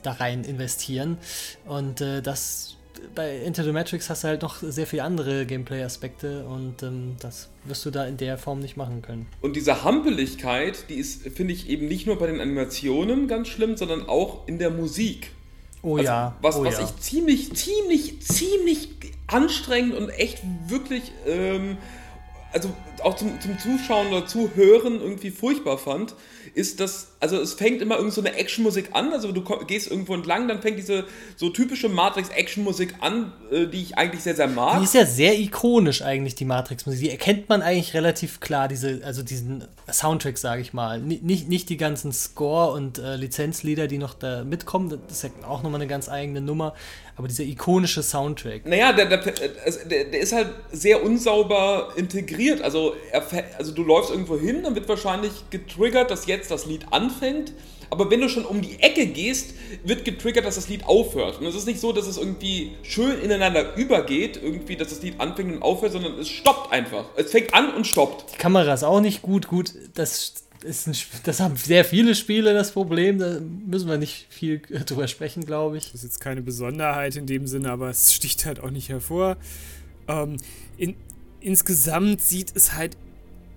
[0.03, 1.19] da rein investieren.
[1.67, 2.77] Und äh, das
[3.15, 7.49] bei Into the Matrix hast du halt noch sehr viele andere Gameplay-Aspekte und ähm, das
[7.65, 9.27] wirst du da in der Form nicht machen können.
[9.41, 13.77] Und diese Hampeligkeit, die ist, finde ich, eben nicht nur bei den Animationen ganz schlimm,
[13.77, 15.31] sondern auch in der Musik.
[15.83, 16.37] Oh also, ja.
[16.43, 16.85] Was, oh was ja.
[16.85, 18.91] ich ziemlich, ziemlich, ziemlich
[19.27, 21.79] anstrengend und echt wirklich, ähm,
[22.53, 22.71] also
[23.03, 26.15] auch zum, zum Zuschauen oder Zuhören irgendwie furchtbar fand,
[26.55, 30.15] ist das, also es fängt immer irgend so eine Actionmusik an, also du gehst irgendwo
[30.15, 31.05] entlang, dann fängt diese
[31.37, 34.79] so typische Matrix-Actionmusik an, äh, die ich eigentlich sehr, sehr mag.
[34.79, 37.01] Die ist ja sehr ikonisch eigentlich, die Matrix-Musik.
[37.01, 40.99] Die erkennt man eigentlich relativ klar, diese, also diesen Soundtrack, sage ich mal.
[40.99, 45.25] N nicht, nicht die ganzen Score- und äh, Lizenzlieder, die noch da mitkommen, das ist
[45.25, 46.75] ja auch nochmal eine ganz eigene Nummer,
[47.17, 48.65] aber dieser ikonische Soundtrack.
[48.65, 53.23] Naja, der, der, der, der ist halt sehr unsauber integriert, also, er,
[53.59, 57.10] also du läufst irgendwo hin, dann wird wahrscheinlich getriggert, dass jetzt das Lied anfängt.
[57.91, 61.41] Aber wenn du schon um die Ecke gehst, wird getriggert, dass das Lied aufhört.
[61.41, 65.19] Und es ist nicht so, dass es irgendwie schön ineinander übergeht, irgendwie, dass das Lied
[65.19, 67.07] anfängt und aufhört, sondern es stoppt einfach.
[67.17, 68.35] Es fängt an und stoppt.
[68.35, 69.49] Die Kamera ist auch nicht gut.
[69.49, 70.95] Gut, das ist ein,
[71.25, 73.19] das haben sehr viele Spiele das Problem.
[73.19, 75.87] Da müssen wir nicht viel drüber sprechen, glaube ich.
[75.87, 79.37] Das ist jetzt keine Besonderheit in dem Sinne, aber es sticht halt auch nicht hervor.
[80.07, 80.37] Ähm,
[80.77, 80.95] in,
[81.41, 82.97] insgesamt sieht es halt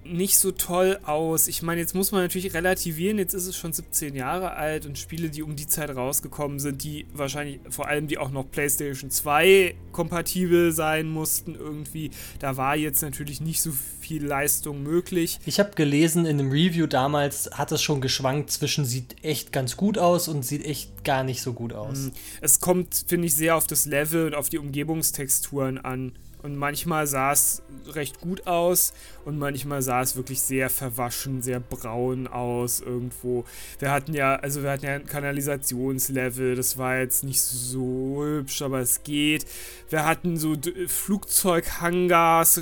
[0.06, 1.48] nicht so toll aus.
[1.48, 4.98] Ich meine, jetzt muss man natürlich relativieren, jetzt ist es schon 17 Jahre alt und
[4.98, 9.10] Spiele, die um die Zeit rausgekommen sind, die wahrscheinlich vor allem die auch noch PlayStation
[9.10, 15.39] 2 kompatibel sein mussten irgendwie, da war jetzt natürlich nicht so viel Leistung möglich.
[15.46, 19.78] Ich habe gelesen, in einem Review damals hat es schon geschwankt zwischen sieht echt ganz
[19.78, 22.12] gut aus und sieht echt gar nicht so gut aus.
[22.42, 26.13] Es kommt, finde ich, sehr auf das Level und auf die Umgebungstexturen an.
[26.43, 31.62] Und manchmal sah es recht gut aus und manchmal sah es wirklich sehr verwaschen, sehr
[31.62, 33.45] braun aus irgendwo.
[33.79, 38.62] Wir hatten ja, also wir hatten ja ein Kanalisationslevel, das war jetzt nicht so hübsch,
[38.62, 39.45] aber es geht.
[39.89, 40.56] Wir hatten so
[40.88, 42.62] Flugzeughangars,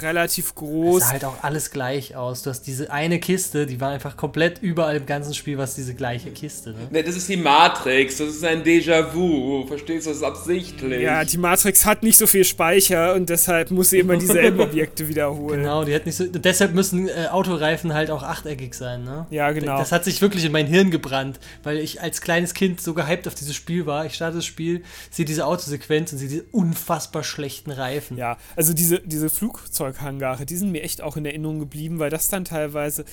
[0.00, 1.02] relativ groß.
[1.02, 2.42] Es sah halt auch alles gleich aus.
[2.42, 5.94] Du hast diese eine Kiste, die war einfach komplett überall im ganzen Spiel, was diese
[5.94, 6.70] gleiche Kiste.
[6.70, 6.88] Ne?
[6.90, 11.02] Ne, das ist die Matrix, das ist ein Déjà-vu, verstehst du, das ist absichtlich.
[11.02, 15.08] Ja, die Matrix hat nicht so viel Speicher und deshalb muss sie immer dieselben Objekte
[15.08, 15.60] wiederholen.
[15.60, 16.24] Genau, die hat nicht so.
[16.26, 19.26] Deshalb müssen äh, Autoreifen halt auch achteckig sein, ne?
[19.30, 19.78] Ja, genau.
[19.78, 23.28] Das hat sich wirklich in mein Hirn gebrannt, weil ich als kleines Kind so gehypt
[23.28, 24.06] auf dieses Spiel war.
[24.06, 28.16] Ich starte das Spiel, sehe diese Autosequenz und sehe diese unfassbar schlechten Reifen.
[28.16, 32.28] Ja, also diese, diese Flugzeughangare, die sind mir echt auch in Erinnerung geblieben, weil das
[32.28, 33.04] dann teilweise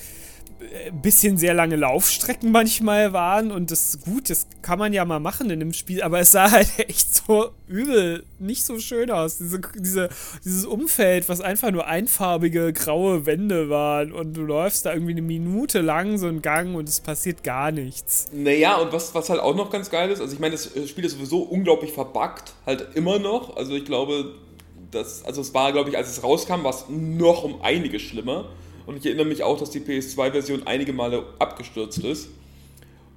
[0.86, 5.20] ein bisschen sehr lange Laufstrecken manchmal waren und das gut, das kann man ja mal
[5.20, 9.38] machen in dem Spiel, aber es sah halt echt so übel, nicht so schön aus.
[9.38, 10.08] Diese, diese,
[10.44, 15.22] dieses Umfeld, was einfach nur einfarbige graue Wände waren und du läufst da irgendwie eine
[15.22, 18.28] Minute lang so einen Gang und es passiert gar nichts.
[18.32, 21.04] Naja, und was, was halt auch noch ganz geil ist, also ich meine, das Spiel
[21.04, 23.56] ist sowieso unglaublich verbuggt, halt immer noch.
[23.56, 24.34] Also ich glaube,
[24.90, 28.46] das, also es war, glaube ich, als es rauskam, war es noch um einiges schlimmer.
[28.86, 32.28] Und ich erinnere mich auch, dass die PS2-Version einige Male abgestürzt ist.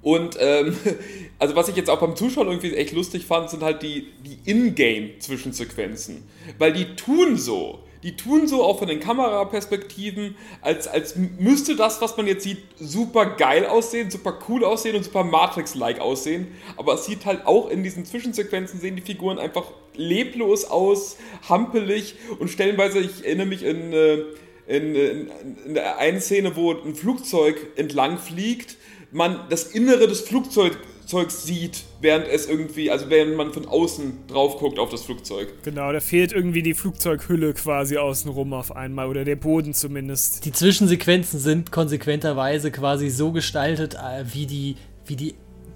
[0.02, 0.76] Und ähm,
[1.38, 4.50] also was ich jetzt auch beim Zuschauen irgendwie echt lustig fand, sind halt die, die
[4.50, 6.24] Ingame-Zwischensequenzen.
[6.58, 7.80] Weil die tun so.
[8.02, 12.56] Die tun so auch von den Kameraperspektiven, als, als müsste das, was man jetzt sieht,
[12.78, 16.48] super geil aussehen, super cool aussehen und super Matrix-like aussehen.
[16.78, 22.14] Aber es sieht halt auch in diesen Zwischensequenzen, sehen die Figuren einfach leblos aus, hampelig
[22.38, 24.22] und stellenweise, ich erinnere mich in, äh,
[24.70, 25.30] in, in,
[25.66, 28.76] in der einen Szene, wo ein Flugzeug entlang fliegt,
[29.10, 34.58] man das Innere des Flugzeugs sieht, während es irgendwie, also während man von außen drauf
[34.58, 35.48] guckt auf das Flugzeug.
[35.64, 40.44] Genau, da fehlt irgendwie die Flugzeughülle quasi außenrum auf einmal oder der Boden zumindest.
[40.44, 45.34] Die Zwischensequenzen sind konsequenterweise quasi so gestaltet, äh, wie die, wie die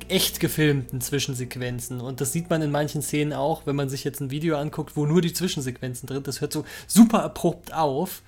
[0.08, 2.00] echt gefilmten Zwischensequenzen.
[2.00, 4.96] Und das sieht man in manchen Szenen auch, wenn man sich jetzt ein Video anguckt,
[4.96, 6.28] wo nur die Zwischensequenzen drin sind.
[6.28, 8.22] Das hört so super abrupt auf.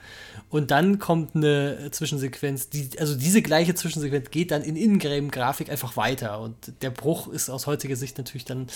[0.57, 5.99] Und dann kommt eine Zwischensequenz, die, also diese gleiche Zwischensequenz geht dann in Ingame-Grafik einfach
[5.99, 6.40] weiter.
[6.40, 8.69] Und der Bruch ist aus heutiger Sicht natürlich dann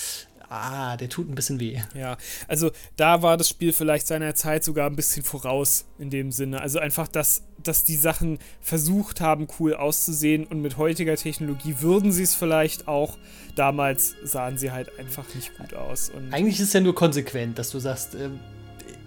[0.51, 1.81] ah, der tut ein bisschen weh.
[1.95, 6.33] Ja, also da war das Spiel vielleicht seiner Zeit sogar ein bisschen voraus in dem
[6.33, 6.61] Sinne.
[6.61, 12.12] Also einfach, dass, dass die Sachen versucht haben, cool auszusehen und mit heutiger Technologie würden
[12.12, 13.16] sie es vielleicht auch.
[13.55, 16.11] Damals sahen sie halt einfach nicht gut aus.
[16.11, 18.29] Und Eigentlich ist es ja nur konsequent, dass du sagst, äh,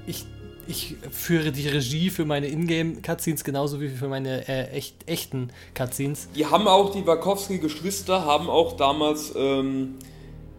[0.08, 0.26] ich
[0.68, 6.30] ich führe die Regie für meine Ingame-Cutscenes genauso wie für meine äh, echt, echten Cutscenes.
[6.36, 9.96] Die haben auch, die Wachowski-Geschwister haben auch damals ähm,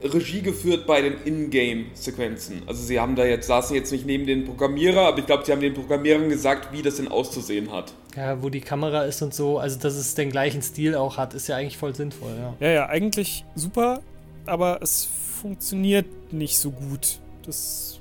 [0.03, 2.63] Regie geführt bei den Ingame-Sequenzen.
[2.67, 5.53] Also sie haben da jetzt, saßen jetzt nicht neben den Programmierer, aber ich glaube, sie
[5.53, 7.95] haben den Programmierern gesagt, wie das denn auszusehen hat.
[8.17, 11.35] Ja, wo die Kamera ist und so, also dass es den gleichen Stil auch hat,
[11.35, 12.55] ist ja eigentlich voll sinnvoll, ja.
[12.61, 14.03] Ja, ja, eigentlich super,
[14.47, 15.09] aber es
[15.41, 17.19] funktioniert nicht so gut.
[17.45, 18.01] Das.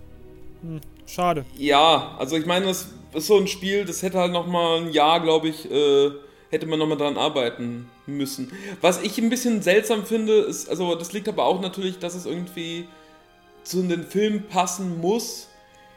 [0.61, 1.45] Hm, schade.
[1.57, 5.21] Ja, also ich meine, das ist so ein Spiel, das hätte halt nochmal ein Jahr,
[5.21, 6.11] glaube ich, äh,
[6.49, 8.51] hätte man nochmal dran arbeiten müssen.
[8.81, 12.25] Was ich ein bisschen seltsam finde, ist, also das liegt aber auch natürlich, dass es
[12.25, 12.87] irgendwie
[13.63, 15.47] zu den Film passen muss.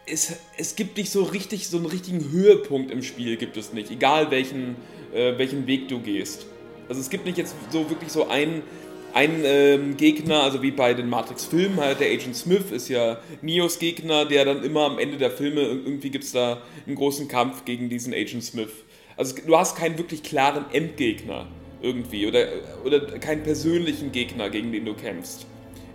[0.07, 3.91] Es, es gibt nicht so richtig, so einen richtigen Höhepunkt im Spiel gibt es nicht,
[3.91, 4.77] egal welchen,
[5.13, 6.47] äh, welchen Weg du gehst.
[6.89, 8.63] Also es gibt nicht jetzt so wirklich so einen,
[9.17, 13.79] einen ähm, Gegner, also wie bei den Matrix-Filmen, halt der Agent Smith ist ja Neos
[13.79, 17.65] Gegner, der dann immer am Ende der Filme, irgendwie gibt es da einen großen Kampf
[17.65, 18.69] gegen diesen Agent Smith.
[19.17, 21.47] Also du hast keinen wirklich klaren Endgegner
[21.81, 22.47] irgendwie oder,
[22.85, 25.47] oder keinen persönlichen Gegner, gegen den du kämpfst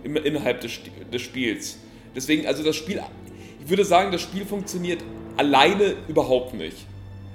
[0.02, 0.80] im, innerhalb des,
[1.12, 1.78] des Spiels.
[2.16, 3.00] Deswegen, also das Spiel,
[3.62, 4.98] ich würde sagen, das Spiel funktioniert
[5.36, 6.86] alleine überhaupt nicht.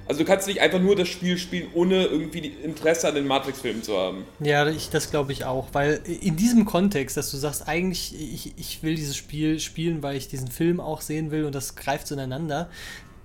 [0.08, 3.82] Also du kannst nicht einfach nur das Spiel spielen, ohne irgendwie Interesse an den Matrix-Filmen
[3.82, 4.24] zu haben.
[4.40, 8.54] Ja, ich, das glaube ich auch, weil in diesem Kontext, dass du sagst, eigentlich, ich,
[8.56, 12.06] ich will dieses Spiel spielen, weil ich diesen Film auch sehen will und das greift
[12.06, 12.70] so ineinander,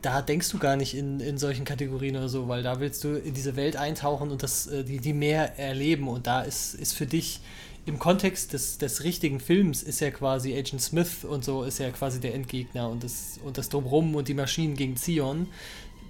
[0.02, 3.15] da denkst du gar nicht in, in solchen Kategorien oder so, weil da willst du
[3.15, 6.10] in diese Welt eintauchen und das, äh, die, die mehr erleben.
[6.10, 7.39] Und da ist, ist für dich
[7.86, 11.89] im Kontext des, des richtigen Films ist ja quasi Agent Smith und so ist ja
[11.91, 15.48] quasi der Endgegner und das, und das Drumrum und die Maschinen gegen Zion.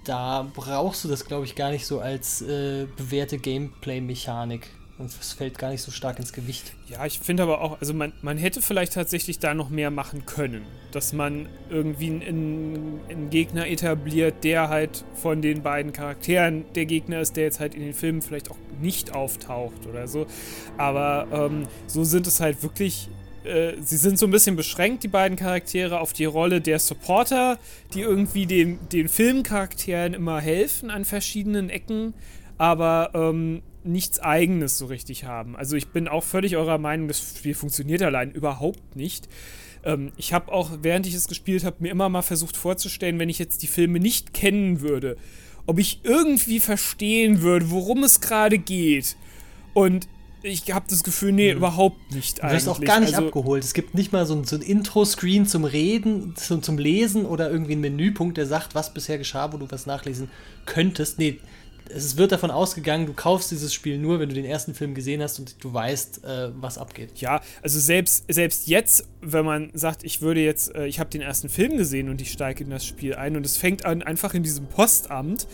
[0.04, 4.68] Da brauchst du das, glaube ich, gar nicht so als äh, bewährte Gameplay-Mechanik.
[5.00, 6.74] Und es fällt gar nicht so stark ins Gewicht.
[6.88, 10.26] Ja, ich finde aber auch, also man, man hätte vielleicht tatsächlich da noch mehr machen
[10.28, 10.66] können.
[10.92, 17.22] Dass man irgendwie einen, einen Gegner etabliert, der halt von den beiden Charakteren der Gegner
[17.22, 20.28] ist, der jetzt halt in den Filmen vielleicht auch nicht auftaucht oder so.
[20.78, 23.10] Aber ähm, so sind es halt wirklich
[23.46, 27.60] äh, sie sind so ein bisschen beschränkt, die beiden Charaktere, auf die Rolle der Supporter,
[27.94, 32.14] die irgendwie den, den Filmcharakteren immer helfen an verschiedenen Ecken,
[32.58, 35.56] aber ähm, nichts Eigenes so richtig haben.
[35.56, 39.28] Also ich bin auch völlig eurer Meinung, das Spiel funktioniert allein überhaupt nicht.
[39.84, 43.30] Ähm, ich habe auch, während ich es gespielt habe, mir immer mal versucht vorzustellen, wenn
[43.30, 45.18] ich jetzt die Filme nicht kennen würde,
[45.66, 49.16] ob ich irgendwie verstehen würde, worum es gerade geht.
[49.74, 50.08] Und
[50.44, 51.58] ich habe das Gefühl, nee, mhm.
[51.58, 53.64] überhaupt nicht du wirst auch gar nicht also, abgeholt.
[53.64, 57.50] Es gibt nicht mal so ein, so ein Intro-Screen zum Reden, zum, zum Lesen oder
[57.50, 60.30] irgendwie ein Menüpunkt, der sagt, was bisher geschah, wo du was nachlesen
[60.66, 61.18] könntest.
[61.18, 61.40] Nee,
[61.90, 65.22] es wird davon ausgegangen, du kaufst dieses Spiel nur, wenn du den ersten Film gesehen
[65.22, 67.20] hast und du weißt, äh, was abgeht.
[67.20, 71.22] Ja, also selbst, selbst jetzt, wenn man sagt, ich würde jetzt, äh, ich habe den
[71.22, 74.34] ersten Film gesehen und ich steige in das Spiel ein und es fängt an einfach
[74.34, 75.48] in diesem Postamt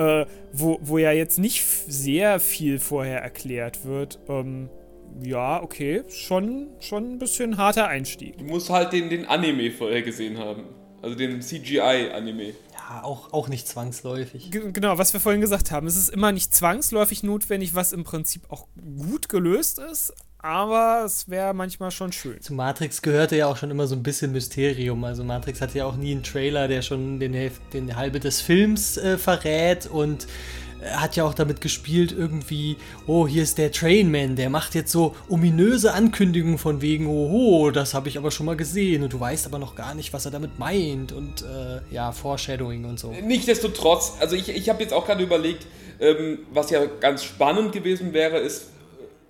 [0.00, 4.18] äh, wo, wo ja jetzt nicht sehr viel vorher erklärt wird.
[4.28, 4.70] Ähm,
[5.22, 8.38] ja, okay, schon, schon ein bisschen harter Einstieg.
[8.38, 10.64] Du musst halt den, den Anime vorher gesehen haben.
[11.02, 12.54] Also den CGI-Anime.
[12.72, 14.50] Ja, auch, auch nicht zwangsläufig.
[14.50, 15.86] G genau, was wir vorhin gesagt haben.
[15.86, 18.66] Es ist immer nicht zwangsläufig notwendig, was im Prinzip auch
[18.98, 22.40] gut gelöst ist, aber es wäre manchmal schon schön.
[22.40, 25.04] Zu Matrix gehörte ja auch schon immer so ein bisschen Mysterium.
[25.04, 28.96] Also Matrix hatte ja auch nie einen Trailer, der schon den, den halbe des Films
[28.96, 30.26] äh, verrät und
[30.82, 32.76] hat ja auch damit gespielt, irgendwie,
[33.06, 37.94] oh, hier ist der Trainman, der macht jetzt so ominöse Ankündigungen von wegen, oh, das
[37.94, 40.30] habe ich aber schon mal gesehen und du weißt aber noch gar nicht, was er
[40.30, 43.12] damit meint und äh, ja, Foreshadowing und so.
[43.22, 45.66] Nichtsdestotrotz, also ich, ich habe jetzt auch gerade überlegt,
[46.00, 48.68] ähm, was ja ganz spannend gewesen wäre, ist,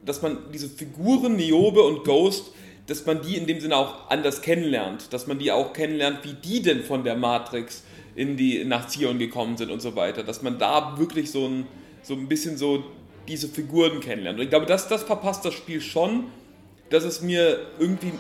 [0.05, 2.53] dass man diese Figuren Niobe und Ghost
[2.91, 6.33] dass man die in dem Sinne auch anders kennenlernt, dass man die auch kennenlernt, wie
[6.33, 7.85] die denn von der Matrix
[8.17, 10.25] in die, nach Zion gekommen sind und so weiter.
[10.25, 11.69] Dass man da wirklich so ein,
[12.03, 12.83] so ein bisschen so
[13.29, 14.41] diese Figuren kennenlernt.
[14.41, 16.25] Und ich glaube, das, das verpasst das Spiel schon,
[16.91, 18.13] dass es mir irgendwie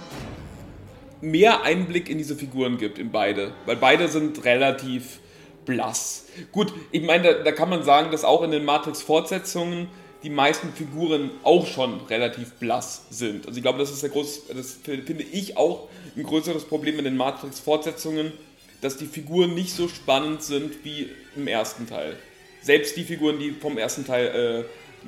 [1.20, 3.52] mehr Einblick in diese Figuren gibt, in beide.
[3.66, 5.18] Weil beide sind relativ
[5.64, 6.26] blass.
[6.52, 9.88] Gut, ich meine, da, da kann man sagen, dass auch in den Matrix-Fortsetzungen
[10.22, 13.46] die meisten Figuren auch schon relativ blass sind.
[13.46, 17.04] Also ich glaube, das ist der groß, das finde ich auch ein größeres Problem in
[17.04, 18.32] den Matrix-Fortsetzungen,
[18.80, 22.16] dass die Figuren nicht so spannend sind wie im ersten Teil.
[22.62, 24.66] Selbst die Figuren, die vom ersten Teil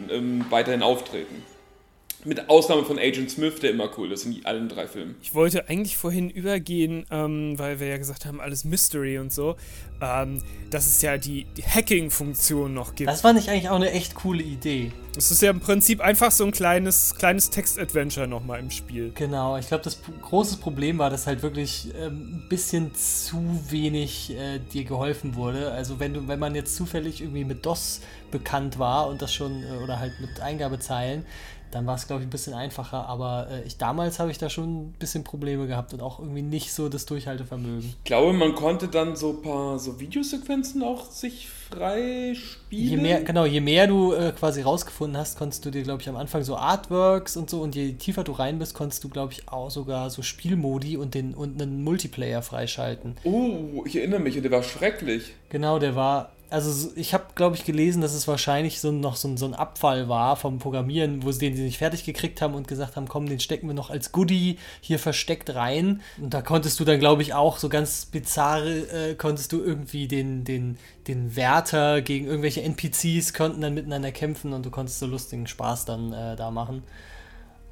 [0.08, 1.42] äh, ähm, weiterhin auftreten.
[2.24, 5.16] Mit Ausnahme von Agent Smith, der immer cool ist in allen drei Filmen.
[5.22, 9.56] Ich wollte eigentlich vorhin übergehen, ähm, weil wir ja gesagt haben, alles Mystery und so,
[10.00, 13.10] ähm, dass es ja die, die Hacking-Funktion noch gibt.
[13.10, 14.92] Das fand ich eigentlich auch eine echt coole Idee.
[15.16, 19.10] Es ist ja im Prinzip einfach so ein kleines, kleines Text-Adventure nochmal im Spiel.
[19.16, 24.30] Genau, ich glaube, das große Problem war, dass halt wirklich ähm, ein bisschen zu wenig
[24.30, 25.72] äh, dir geholfen wurde.
[25.72, 29.64] Also wenn du, wenn man jetzt zufällig irgendwie mit DOS bekannt war und das schon,
[29.64, 31.26] äh, oder halt mit Eingabezeilen,
[31.72, 33.08] dann war es, glaube ich, ein bisschen einfacher.
[33.08, 36.42] Aber äh, ich, damals habe ich da schon ein bisschen Probleme gehabt und auch irgendwie
[36.42, 37.94] nicht so das Durchhaltevermögen.
[37.98, 42.88] Ich glaube, man konnte dann so ein paar so Videosequenzen auch sich frei spielen.
[42.88, 46.08] Je mehr, genau, je mehr du äh, quasi rausgefunden hast, konntest du dir, glaube ich,
[46.08, 49.32] am Anfang so Artworks und so und je tiefer du rein bist, konntest du, glaube
[49.32, 53.16] ich, auch sogar so Spielmodi und, den, und einen Multiplayer freischalten.
[53.24, 55.32] Oh, ich erinnere mich, der war schrecklich.
[55.48, 59.34] Genau, der war also ich habe, glaube ich, gelesen, dass es wahrscheinlich so noch so,
[59.36, 62.68] so, ein Abfall war vom Programmieren, wo sie den sie nicht fertig gekriegt haben und
[62.68, 66.02] gesagt haben, komm, den stecken wir noch als Goodie hier versteckt rein.
[66.20, 70.06] Und da konntest du dann, glaube ich, auch so ganz bizarre, äh, konntest du irgendwie
[70.08, 70.76] den, den,
[71.08, 75.86] den Wärter gegen irgendwelche NPCs konnten dann miteinander kämpfen und du konntest so lustigen Spaß
[75.86, 76.82] dann äh, da machen.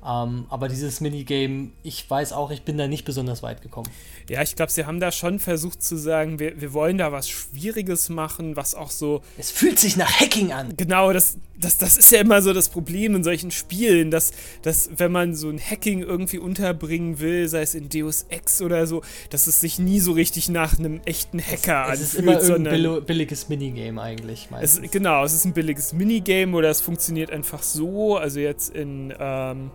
[0.05, 3.89] Ähm, aber dieses Minigame, ich weiß auch, ich bin da nicht besonders weit gekommen.
[4.31, 7.29] Ja, ich glaube, sie haben da schon versucht zu sagen, wir, wir wollen da was
[7.29, 9.21] Schwieriges machen, was auch so.
[9.37, 10.75] Es fühlt sich nach Hacking an.
[10.77, 14.33] Genau, das, das, das ist ja immer so das Problem in solchen Spielen, dass,
[14.63, 18.87] dass wenn man so ein Hacking irgendwie unterbringen will, sei es in Deus Ex oder
[18.87, 22.37] so, dass es sich nie so richtig nach einem echten Hacker es, es anfühlt.
[22.37, 24.49] Es ist immer ein billiges Minigame eigentlich.
[24.63, 28.17] Es, genau, es ist ein billiges Minigame oder es funktioniert einfach so.
[28.17, 29.13] Also jetzt in.
[29.19, 29.71] Ähm,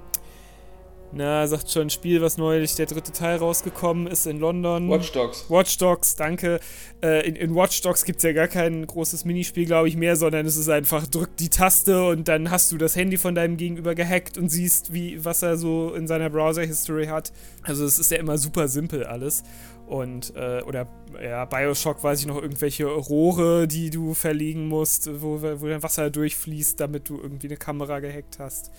[1.15, 4.89] na, sagt schon, ein Spiel, was neulich der dritte Teil rausgekommen ist in London.
[4.89, 5.45] Watch Dogs.
[5.49, 6.59] Watch Dogs, danke.
[7.01, 10.17] Äh, in, in Watch Dogs gibt es ja gar kein großes Minispiel, glaube ich, mehr,
[10.17, 13.55] sondern es ist einfach, drück die Taste und dann hast du das Handy von deinem
[13.55, 17.31] Gegenüber gehackt und siehst, wie, was er so in seiner Browser-History hat.
[17.63, 19.43] Also es ist ja immer super simpel alles.
[19.87, 20.87] Und, äh, oder
[21.21, 26.09] ja, Bioshock weiß ich noch, irgendwelche Rohre, die du verlegen musst, wo, wo dein Wasser
[26.09, 28.71] durchfließt, damit du irgendwie eine Kamera gehackt hast.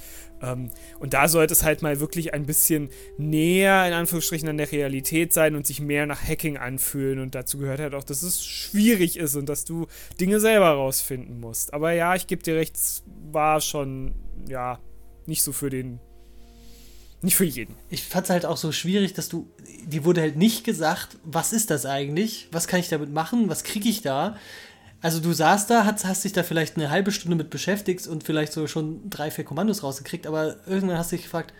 [0.42, 4.72] Ähm, und da sollte es halt mal wirklich ein bisschen näher, in Anführungsstrichen, an der
[4.72, 7.20] Realität sein und sich mehr nach Hacking anfühlen.
[7.20, 9.86] Und dazu gehört halt auch, dass es schwierig ist und dass du
[10.20, 11.72] Dinge selber rausfinden musst.
[11.72, 14.14] Aber ja, ich gebe dir recht, es war schon,
[14.48, 14.80] ja,
[15.26, 16.00] nicht so für den
[17.26, 17.74] nicht für jeden.
[17.90, 19.48] Ich fand es halt auch so schwierig, dass du,
[19.84, 22.48] dir wurde halt nicht gesagt, was ist das eigentlich?
[22.52, 23.48] Was kann ich damit machen?
[23.48, 24.36] Was kriege ich da?
[25.02, 28.24] Also du saßt da, hast, hast dich da vielleicht eine halbe Stunde mit beschäftigt und
[28.24, 31.52] vielleicht so schon drei, vier Kommandos rausgekriegt, aber irgendwann hast du dich gefragt,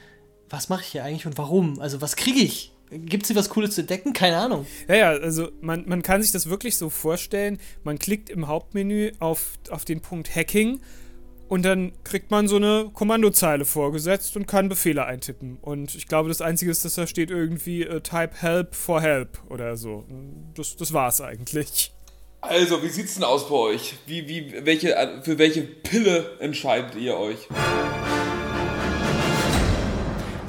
[0.48, 1.80] was mache ich hier eigentlich und warum?
[1.80, 2.72] Also was kriege ich?
[2.90, 4.12] Gibt es hier was Cooles zu entdecken?
[4.12, 4.66] Keine Ahnung.
[4.86, 7.58] Ja, ja, also man, man kann sich das wirklich so vorstellen.
[7.82, 10.80] Man klickt im Hauptmenü auf, auf den Punkt Hacking
[11.48, 15.58] und dann kriegt man so eine Kommandozeile vorgesetzt und kann Befehle eintippen.
[15.60, 19.38] Und ich glaube, das Einzige ist, dass da steht irgendwie uh, Type Help for Help
[19.48, 20.04] oder so.
[20.54, 21.92] Das, das war's eigentlich.
[22.40, 23.94] Also, wie sieht's denn aus bei euch?
[24.06, 27.48] Wie, wie, welche, für welche Pille entscheidet ihr euch?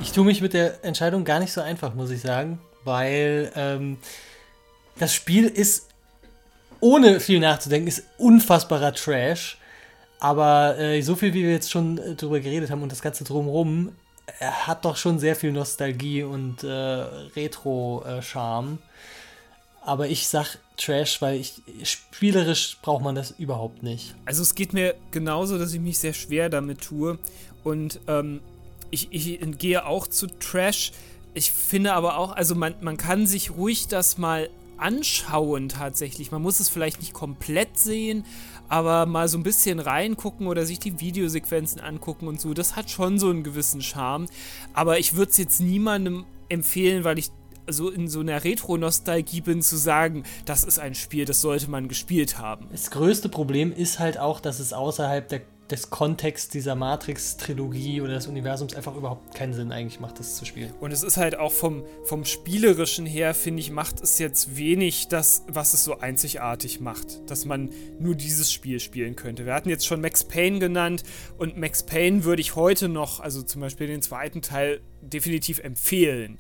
[0.01, 3.97] Ich tue mich mit der Entscheidung gar nicht so einfach, muss ich sagen, weil ähm,
[4.99, 5.89] das Spiel ist
[6.79, 9.57] ohne viel nachzudenken, ist unfassbarer Trash.
[10.20, 13.24] Aber äh, so viel, wie wir jetzt schon äh, drüber geredet haben und das Ganze
[13.24, 13.91] drumherum,
[14.39, 18.80] er hat doch schon sehr viel Nostalgie und äh, Retro-Charme.
[19.82, 24.15] Aber ich sag Trash, weil ich spielerisch braucht man das überhaupt nicht.
[24.26, 27.20] Also es geht mir genauso, dass ich mich sehr schwer damit tue.
[27.63, 28.41] Und ähm,
[28.91, 30.91] ich, ich gehe auch zu Trash.
[31.34, 36.32] Ich finde aber auch, also man, man kann sich ruhig das mal anschauen tatsächlich.
[36.32, 38.26] Man muss es vielleicht nicht komplett sehen,
[38.70, 42.89] aber mal so ein bisschen reingucken oder sich die Videosequenzen angucken und so, das hat
[42.89, 44.28] schon so einen gewissen Charme.
[44.74, 47.30] Aber ich würde es jetzt niemandem empfehlen, weil ich
[47.70, 51.88] so in so einer Retro-Nostalgie bin, zu sagen, das ist ein Spiel, das sollte man
[51.88, 52.68] gespielt haben.
[52.72, 58.13] Das größte Problem ist halt auch, dass es außerhalb der des Kontexts dieser Matrix-Trilogie oder
[58.13, 60.74] des Universums einfach überhaupt keinen Sinn eigentlich macht, das zu spielen.
[60.80, 65.07] Und es ist halt auch vom, vom Spielerischen her, finde ich, macht es jetzt wenig
[65.07, 69.45] das, was es so einzigartig macht, dass man nur dieses Spiel spielen könnte.
[69.45, 71.03] Wir hatten jetzt schon Max Payne genannt
[71.38, 76.39] und Max Payne würde ich heute noch, also zum Beispiel den zweiten Teil, definitiv empfehlen.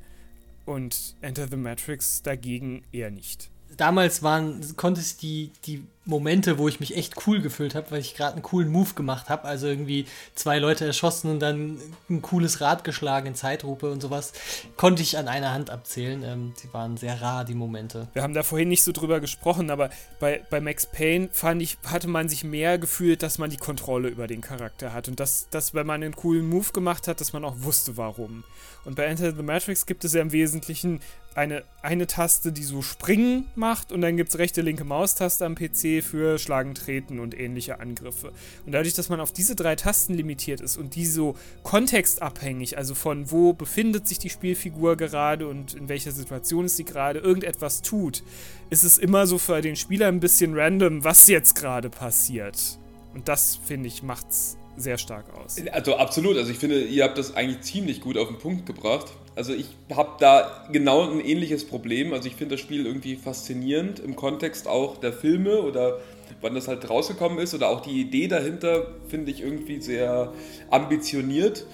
[0.65, 6.67] Und Enter the Matrix dagegen eher nicht damals waren, konnte ich die, die Momente, wo
[6.67, 9.67] ich mich echt cool gefühlt habe, weil ich gerade einen coolen Move gemacht habe, also
[9.67, 10.05] irgendwie
[10.35, 11.77] zwei Leute erschossen und dann
[12.09, 14.33] ein cooles Rad geschlagen in Zeitrupe und sowas,
[14.77, 16.23] konnte ich an einer Hand abzählen.
[16.23, 18.07] Ähm, die waren sehr rar, die Momente.
[18.13, 19.89] Wir haben da vorhin nicht so drüber gesprochen, aber
[20.19, 24.07] bei, bei Max Payne fand ich, hatte man sich mehr gefühlt, dass man die Kontrolle
[24.07, 27.33] über den Charakter hat und dass, dass wenn man einen coolen Move gemacht hat, dass
[27.33, 28.43] man auch wusste, warum.
[28.85, 31.01] Und bei Enter the Matrix gibt es ja im Wesentlichen
[31.37, 35.53] eine, eine Taste, die so Springen macht und dann gibt es rechte, linke Maustaste am
[35.53, 38.31] PC für Schlagen, Treten und ähnliche Angriffe.
[38.65, 42.95] Und dadurch, dass man auf diese drei Tasten limitiert ist und die so kontextabhängig, also
[42.95, 47.83] von wo befindet sich die Spielfigur gerade und in welcher Situation ist sie gerade, irgendetwas
[47.83, 48.23] tut,
[48.71, 52.79] ist es immer so für den Spieler ein bisschen random, was jetzt gerade passiert.
[53.13, 55.57] Und das, finde ich, macht's sehr stark aus.
[55.71, 56.35] Also absolut.
[56.37, 59.11] Also ich finde, ihr habt das eigentlich ziemlich gut auf den Punkt gebracht.
[59.37, 62.11] Also ich habe da genau ein ähnliches Problem.
[62.11, 65.99] Also ich finde das Spiel irgendwie faszinierend im Kontext auch der Filme oder
[66.41, 70.33] wann das halt rausgekommen ist oder auch die Idee dahinter finde ich irgendwie sehr
[70.71, 71.67] ambitioniert.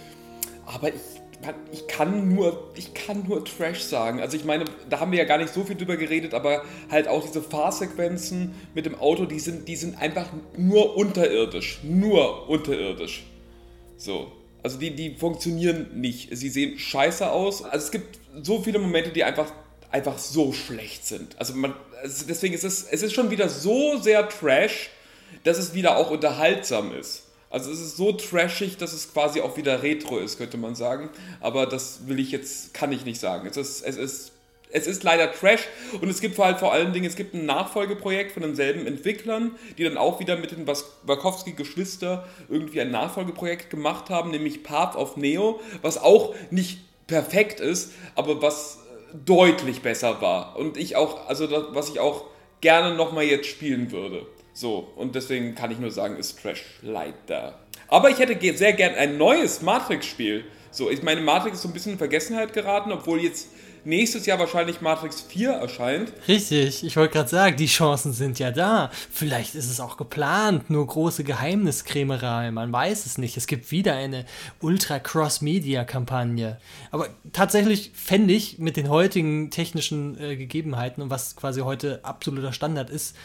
[0.66, 1.02] Aber ich
[1.72, 4.22] ich kann nur, ich kann nur Trash sagen.
[4.22, 7.08] Also ich meine, da haben wir ja gar nicht so viel drüber geredet, aber halt
[7.08, 11.82] auch diese Fahrsequenzen mit dem Auto, die sind, die sind einfach nur unterirdisch.
[11.84, 13.26] Nur unterirdisch.
[13.98, 14.32] So.
[14.64, 16.30] Also die, die funktionieren nicht.
[16.36, 17.64] Sie sehen scheiße aus.
[17.64, 19.52] Also es gibt so viele Momente, die einfach,
[19.92, 21.38] einfach so schlecht sind.
[21.38, 24.90] Also man, deswegen ist es, es ist schon wieder so sehr Trash,
[25.44, 27.24] dass es wieder auch unterhaltsam ist.
[27.50, 31.10] Also es ist so trashig, dass es quasi auch wieder Retro ist, könnte man sagen.
[31.40, 33.48] Aber das will ich jetzt, kann ich nicht sagen.
[33.48, 34.32] Es ist, es ist,
[34.74, 35.68] es ist leider Trash
[36.02, 39.84] und es gibt halt vor allen Dingen, es gibt ein Nachfolgeprojekt von denselben Entwicklern, die
[39.84, 45.62] dann auch wieder mit den Wachowski-Geschwister irgendwie ein Nachfolgeprojekt gemacht haben, nämlich Path of Neo,
[45.82, 48.80] was auch nicht perfekt ist, aber was
[49.26, 50.58] deutlich besser war.
[50.58, 52.26] Und ich auch, also das, was ich auch
[52.62, 54.26] gerne nochmal jetzt spielen würde.
[54.54, 57.60] So, und deswegen kann ich nur sagen, ist Trash leider.
[57.88, 60.46] Aber ich hätte sehr gern ein neues Matrix-Spiel.
[60.72, 63.50] So, ich meine, Matrix ist so ein bisschen in Vergessenheit geraten, obwohl jetzt
[63.86, 66.14] nächstes Jahr wahrscheinlich Matrix 4 erscheint.
[66.28, 68.92] Richtig, ich wollte gerade sagen, die Chancen sind ja da.
[69.12, 73.38] Vielleicht ist es auch geplant, nur große Geheimniskrämerei, man weiß es nicht.
[73.38, 74.26] Es gibt wieder eine
[74.62, 76.58] Ultra-Cross-Media-Kampagne.
[76.92, 82.54] Aber tatsächlich fände ich mit den heutigen technischen äh, Gegebenheiten und was quasi heute absoluter
[82.54, 83.16] Standard ist,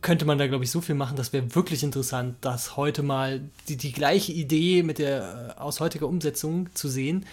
[0.00, 3.40] könnte man da, glaube ich, so viel machen, das wäre wirklich interessant, das heute mal
[3.68, 7.26] die, die gleiche Idee mit der äh, aus heutiger Umsetzung zu sehen.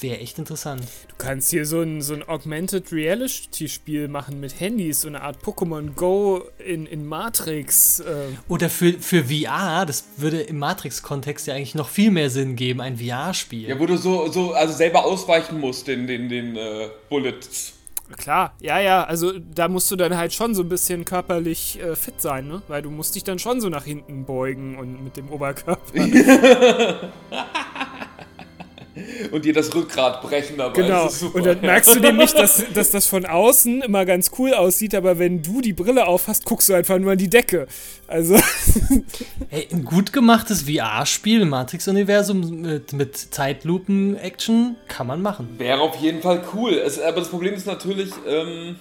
[0.00, 0.82] Wäre echt interessant.
[1.08, 5.42] Du kannst hier so ein, so ein Augmented Reality-Spiel machen mit Handys, so eine Art
[5.42, 8.00] Pokémon Go in, in Matrix.
[8.00, 8.28] Äh.
[8.48, 12.80] Oder für, für VR, das würde im Matrix-Kontext ja eigentlich noch viel mehr Sinn geben,
[12.80, 13.68] ein VR-Spiel.
[13.68, 17.74] Ja, wo du so, so also selber ausweichen musst den, den, den äh, Bullets.
[18.16, 21.94] Klar, ja, ja, also da musst du dann halt schon so ein bisschen körperlich äh,
[21.94, 22.62] fit sein, ne?
[22.68, 25.92] Weil du musst dich dann schon so nach hinten beugen und mit dem Oberkörper.
[29.30, 30.82] und dir das Rückgrat brechen dabei.
[30.82, 31.08] Genau.
[31.32, 35.18] Und dann merkst du nämlich, dass, dass das von außen immer ganz cool aussieht, aber
[35.18, 37.66] wenn du die Brille aufhast, guckst du einfach nur an die Decke.
[38.06, 38.36] Also.
[39.48, 45.48] hey, ein gut gemachtes VR-Spiel im Matrix-Universum mit, mit Zeitlupen-Action kann man machen.
[45.58, 46.74] Wäre auf jeden Fall cool.
[46.74, 48.10] Es, aber das Problem ist natürlich.
[48.26, 48.76] Ähm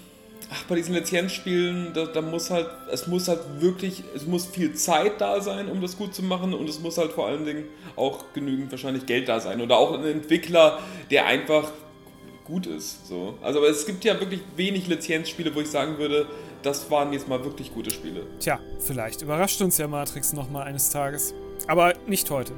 [0.51, 4.73] ach, bei diesen Lizenzspielen, da, da, muss halt, es muss halt wirklich, es muss viel
[4.73, 7.65] Zeit da sein, um das gut zu machen und es muss halt vor allen Dingen
[7.95, 10.79] auch genügend wahrscheinlich Geld da sein oder auch ein Entwickler,
[11.11, 11.71] der einfach
[12.45, 13.07] gut ist.
[13.07, 13.37] So.
[13.41, 16.27] Also aber es gibt ja wirklich wenig Lizenzspiele, wo ich sagen würde,
[16.63, 18.25] das waren jetzt mal wirklich gute Spiele.
[18.39, 21.33] Tja, vielleicht überrascht uns ja Matrix nochmal eines Tages.
[21.67, 22.53] Aber nicht heute.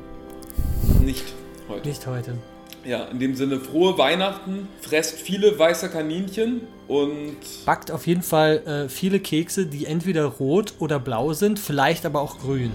[1.01, 1.25] Nicht
[1.67, 1.87] heute.
[1.87, 2.37] Nicht heute.
[2.83, 8.57] Ja, in dem Sinne, frohe Weihnachten, fresst viele weiße Kaninchen und Backt auf jeden Fall
[8.65, 12.71] äh, viele Kekse, die entweder rot oder blau sind, vielleicht aber auch grün.